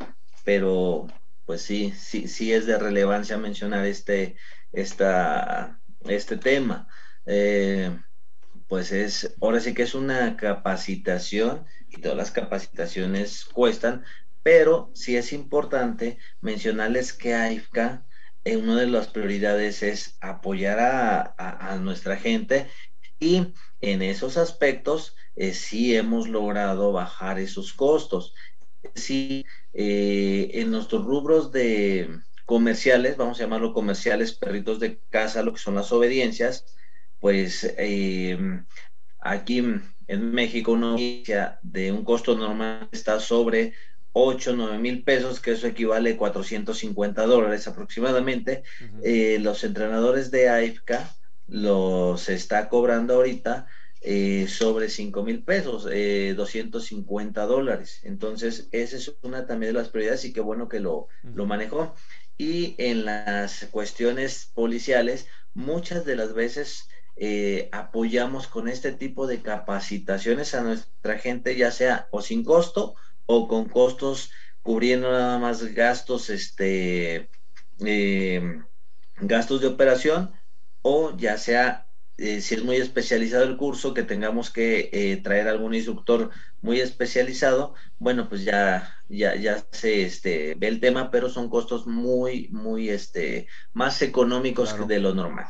pero 0.43 1.07
pues 1.45 1.61
sí, 1.61 1.93
sí, 1.97 2.27
sí 2.27 2.53
es 2.53 2.65
de 2.65 2.77
relevancia 2.77 3.37
mencionar 3.37 3.85
este, 3.85 4.35
esta, 4.71 5.79
este 6.05 6.37
tema. 6.37 6.87
Eh, 7.25 7.97
pues 8.67 8.91
es, 8.91 9.35
ahora 9.41 9.59
sí 9.59 9.73
que 9.73 9.81
es 9.83 9.95
una 9.95 10.37
capacitación 10.37 11.65
y 11.89 12.01
todas 12.01 12.17
las 12.17 12.31
capacitaciones 12.31 13.45
cuestan, 13.45 14.05
pero 14.43 14.91
sí 14.93 15.17
es 15.17 15.33
importante 15.33 16.17
mencionarles 16.41 17.13
que 17.13 17.33
AIFCA, 17.33 18.05
eh, 18.45 18.57
una 18.57 18.79
de 18.79 18.87
las 18.87 19.07
prioridades 19.07 19.83
es 19.83 20.17
apoyar 20.21 20.79
a, 20.79 21.75
nuestra 21.81 22.17
gente 22.17 22.67
y 23.19 23.53
en 23.81 24.01
esos 24.01 24.37
aspectos 24.37 25.15
eh, 25.35 25.53
sí 25.53 25.95
hemos 25.95 26.29
logrado 26.29 26.91
bajar 26.91 27.39
esos 27.39 27.73
costos. 27.73 28.33
Sí, 28.95 29.45
eh, 29.73 30.51
en 30.53 30.71
nuestros 30.71 31.05
rubros 31.05 31.51
de 31.51 32.19
comerciales, 32.45 33.17
vamos 33.17 33.39
a 33.39 33.43
llamarlo 33.43 33.73
comerciales, 33.73 34.33
perritos 34.33 34.79
de 34.79 34.99
casa, 35.09 35.43
lo 35.43 35.53
que 35.53 35.59
son 35.59 35.75
las 35.75 35.91
obediencias, 35.91 36.65
pues 37.19 37.75
aquí 39.19 39.57
en 40.07 40.31
México 40.31 40.71
una 40.71 40.93
obediencia 40.93 41.59
de 41.61 41.91
un 41.91 42.03
costo 42.03 42.35
normal 42.35 42.89
está 42.91 43.19
sobre 43.19 43.73
8, 44.13 44.55
9 44.55 44.77
mil 44.79 45.03
pesos, 45.03 45.39
que 45.39 45.51
eso 45.51 45.67
equivale 45.67 46.11
a 46.11 46.17
450 46.17 47.25
dólares 47.25 47.67
aproximadamente. 47.67 48.63
Eh, 49.03 49.37
los 49.39 49.63
entrenadores 49.63 50.31
de 50.31 50.49
AIFCA 50.49 51.15
los 51.47 52.29
está 52.29 52.69
cobrando 52.69 53.15
ahorita 53.15 53.67
eh, 54.01 54.47
sobre 54.47 54.89
5 54.89 55.23
mil 55.23 55.43
pesos, 55.43 55.83
250 55.83 57.43
eh, 57.43 57.47
dólares. 57.47 57.99
Entonces, 58.03 58.67
esa 58.71 58.97
es 58.97 59.13
una 59.21 59.45
también 59.45 59.73
de 59.73 59.79
las 59.79 59.89
prioridades 59.89 60.25
y 60.25 60.33
qué 60.33 60.41
bueno 60.41 60.69
que 60.69 60.79
lo, 60.79 61.07
lo 61.23 61.45
manejó. 61.45 61.93
Y 62.37 62.75
en 62.77 63.05
las 63.05 63.67
cuestiones 63.71 64.49
policiales, 64.53 65.27
muchas 65.53 66.05
de 66.05 66.15
las 66.15 66.33
veces 66.33 66.87
apoyamos 67.73 68.47
con 68.47 68.69
este 68.69 68.93
tipo 68.93 69.27
de 69.27 69.41
capacitaciones 69.41 70.55
a 70.55 70.61
nuestra 70.63 71.19
gente, 71.19 71.57
ya 71.57 71.69
sea 71.69 72.07
o 72.11 72.21
sin 72.21 72.45
costo 72.45 72.95
o 73.31 73.47
con 73.47 73.65
costos 73.65 74.31
cubriendo 74.63 75.11
nada 75.11 75.37
más 75.37 75.63
gastos, 75.75 76.31
este, 76.31 77.29
eh, 77.85 78.61
gastos 79.21 79.61
de 79.61 79.67
operación, 79.67 80.31
o 80.81 81.15
ya 81.15 81.37
sea, 81.37 81.85
eh, 82.17 82.41
si 82.41 82.55
es 82.55 82.63
muy 82.63 82.77
especializado 82.77 83.43
el 83.43 83.55
curso, 83.55 83.93
que 83.93 84.01
tengamos 84.01 84.49
que 84.49 84.89
eh, 84.91 85.17
traer 85.17 85.47
algún 85.47 85.75
instructor 85.75 86.31
muy 86.61 86.79
especializado, 86.79 87.75
bueno, 87.99 88.27
pues 88.27 88.43
ya, 88.45 88.95
ya, 89.09 89.35
ya 89.35 89.63
se 89.69 90.05
este, 90.05 90.55
ve 90.55 90.67
el 90.67 90.79
tema, 90.79 91.11
pero 91.11 91.29
son 91.29 91.51
costos 91.51 91.85
muy, 91.85 92.47
muy, 92.51 92.89
este, 92.89 93.47
más 93.73 94.01
económicos 94.01 94.73
que 94.73 94.85
de 94.85 94.99
lo 94.99 95.13
normal. 95.13 95.45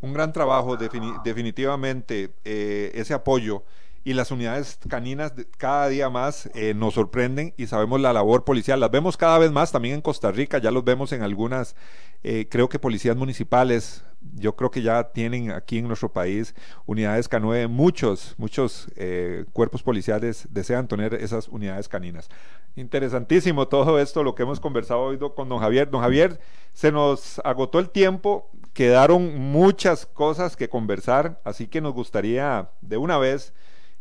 Un 0.00 0.14
gran 0.14 0.32
trabajo, 0.32 0.78
definitivamente, 0.78 2.32
ese 2.44 3.12
apoyo 3.12 3.64
y 4.08 4.14
las 4.14 4.30
unidades 4.30 4.78
caninas 4.88 5.34
cada 5.58 5.86
día 5.88 6.08
más 6.08 6.48
eh, 6.54 6.72
nos 6.72 6.94
sorprenden 6.94 7.52
y 7.58 7.66
sabemos 7.66 8.00
la 8.00 8.14
labor 8.14 8.42
policial. 8.42 8.80
Las 8.80 8.90
vemos 8.90 9.18
cada 9.18 9.36
vez 9.36 9.52
más 9.52 9.70
también 9.70 9.96
en 9.96 10.00
Costa 10.00 10.32
Rica, 10.32 10.56
ya 10.56 10.70
los 10.70 10.82
vemos 10.82 11.12
en 11.12 11.20
algunas, 11.20 11.76
eh, 12.24 12.48
creo 12.50 12.70
que 12.70 12.78
policías 12.78 13.16
municipales, 13.16 14.02
yo 14.32 14.56
creo 14.56 14.70
que 14.70 14.80
ya 14.80 15.12
tienen 15.12 15.50
aquí 15.50 15.76
en 15.76 15.88
nuestro 15.88 16.10
país 16.10 16.54
unidades 16.86 17.28
K9, 17.28 17.68
muchos, 17.68 18.34
muchos 18.38 18.88
eh, 18.96 19.44
cuerpos 19.52 19.82
policiales 19.82 20.48
desean 20.48 20.88
tener 20.88 21.12
esas 21.12 21.46
unidades 21.46 21.86
caninas. 21.86 22.30
Interesantísimo 22.76 23.68
todo 23.68 23.98
esto, 24.00 24.24
lo 24.24 24.34
que 24.34 24.44
hemos 24.44 24.58
conversado 24.58 25.02
hoy 25.02 25.18
con 25.36 25.50
don 25.50 25.58
Javier. 25.58 25.90
Don 25.90 26.00
Javier, 26.00 26.40
se 26.72 26.90
nos 26.90 27.42
agotó 27.44 27.78
el 27.78 27.90
tiempo, 27.90 28.48
quedaron 28.72 29.38
muchas 29.38 30.06
cosas 30.06 30.56
que 30.56 30.70
conversar, 30.70 31.42
así 31.44 31.66
que 31.66 31.82
nos 31.82 31.92
gustaría 31.92 32.70
de 32.80 32.96
una 32.96 33.18
vez 33.18 33.52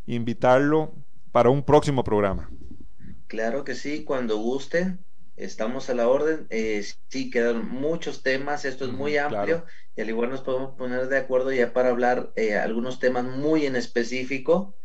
invitarlo 0.07 0.95
para 1.31 1.49
un 1.49 1.63
próximo 1.63 2.03
programa. 2.03 2.49
Claro 3.27 3.63
que 3.63 3.75
sí, 3.75 4.03
cuando 4.03 4.37
gusten, 4.37 4.99
estamos 5.35 5.89
a 5.89 5.93
la 5.93 6.07
orden. 6.07 6.47
Eh, 6.49 6.83
sí, 7.09 7.29
quedan 7.29 7.69
muchos 7.69 8.23
temas, 8.23 8.65
esto 8.65 8.85
es 8.85 8.91
muy 8.91 9.17
amplio 9.17 9.65
y 9.95 10.01
al 10.01 10.09
igual 10.09 10.29
nos 10.29 10.41
podemos 10.41 10.75
poner 10.75 11.07
de 11.07 11.17
acuerdo 11.17 11.51
ya 11.51 11.73
para 11.73 11.89
hablar 11.89 12.31
eh, 12.35 12.55
algunos 12.55 12.99
temas 12.99 13.25
muy 13.25 13.65
en 13.65 13.75
específico. 13.75 14.75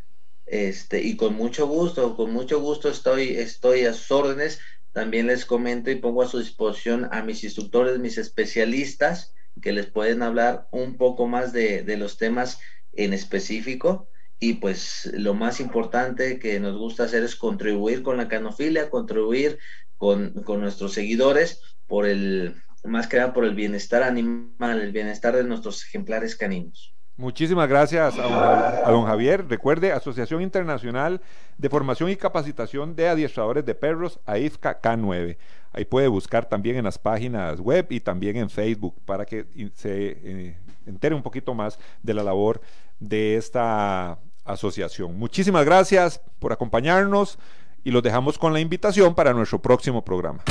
Este, 0.45 1.01
y 1.01 1.17
con 1.17 1.35
mucho 1.35 1.67
gusto, 1.67 2.17
con 2.17 2.33
mucho 2.33 2.61
gusto 2.61 2.91
estoy, 2.91 3.37
estoy 3.37 3.85
a 3.87 3.95
sus 3.95 4.11
órdenes. 4.11 4.59
También 4.93 5.29
les 5.29 5.47
comento 5.47 5.91
y 5.91 5.95
pongo 5.95 6.23
a 6.23 6.29
su 6.29 6.39
disposición 6.39 7.09
a 7.13 7.23
mis 7.23 7.45
instructores, 7.45 7.99
mis 7.99 8.19
especialistas, 8.19 9.35
que 9.63 9.73
les 9.73 9.87
pueden 9.87 10.23
hablar 10.23 10.69
un 10.73 10.97
poco 10.97 11.27
más 11.27 11.53
de, 11.53 11.83
de 11.83 11.97
los 11.97 12.19
temas 12.19 12.59
en 12.93 13.15
específico 13.15 14.09
y 14.43 14.55
pues 14.55 15.09
lo 15.15 15.35
más 15.35 15.61
importante 15.61 16.41
que 16.41 16.59
nos 16.59 16.77
gusta 16.77 17.05
hacer 17.05 17.23
es 17.23 17.37
contribuir 17.37 18.03
con 18.03 18.17
la 18.17 18.27
canofilia, 18.27 18.91
contribuir 18.91 19.61
con, 19.97 20.35
nuestros 20.59 20.95
seguidores 20.95 21.61
por 21.87 22.07
el, 22.07 22.57
más 22.83 23.07
que 23.07 23.19
nada 23.19 23.33
por 23.33 23.45
el 23.45 23.55
bienestar 23.55 24.03
animal, 24.03 24.81
el 24.81 24.91
bienestar 24.91 25.37
de 25.37 25.45
nuestros 25.45 25.85
ejemplares 25.85 26.35
caninos. 26.35 26.93
Muchísimas 27.17 27.69
gracias 27.69 28.19
a 28.19 28.91
don, 28.91 29.07
Javier. 29.07 29.47
Recuerde, 29.47 29.93
Asociación 29.93 30.43
Internacional 30.43 31.21
de 31.57 31.69
Formación 31.71 32.11
y 32.11 32.17
Capacitación 32.17 32.97
de 32.97 33.07
Adiestradores 33.07 33.65
de 33.65 33.77
Perros, 33.77 34.19
AIFCA 34.27 34.83
K9. 34.83 35.37
Ahí 35.73 35.85
puede 35.85 36.09
buscar 36.09 36.49
también 36.49 36.75
en 36.75 36.85
las 36.85 36.99
páginas 36.99 37.61
web 37.61 37.87
y 37.91 38.01
también 38.01 38.39
en 38.39 38.51
Facebook 38.51 38.97
para 39.05 39.25
que 39.25 39.47
se 39.75 40.19
eh, 40.25 40.57
entere 40.85 41.15
un 41.15 41.23
poquito 41.23 41.55
más 41.55 41.79
de 42.03 42.15
la 42.15 42.25
labor 42.25 42.61
de 42.99 43.37
esta 43.37 44.19
asociación. 44.45 45.19
Muchísimas 45.19 45.65
gracias 45.65 46.21
por 46.39 46.53
acompañarnos 46.53 47.39
y 47.85 47.91
los 47.91 48.03
dejamos 48.03 48.39
con 48.39 48.53
la 48.53 48.61
invitación 48.61 49.15
para 49.15 49.33
nuestro 49.33 49.61
próximo 49.61 50.05
programa. 50.05 50.43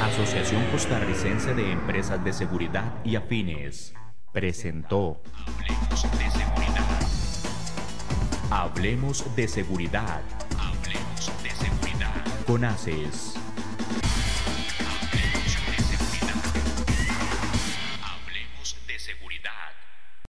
Asociación 0.00 0.64
Costarricense 0.70 1.54
de 1.54 1.72
Empresas 1.72 2.22
de 2.24 2.32
Seguridad 2.32 2.94
y 3.04 3.16
Afines 3.16 3.94
presentó 4.32 5.22
Hablemos 5.46 6.02
de 6.18 6.30
Seguridad. 6.30 6.86
Hablemos 8.50 9.36
de 9.36 9.48
Seguridad. 9.48 10.22
Hablemos 10.58 11.42
de 11.42 11.50
Seguridad. 11.50 12.44
Con 12.46 12.64
ACES 12.64 13.45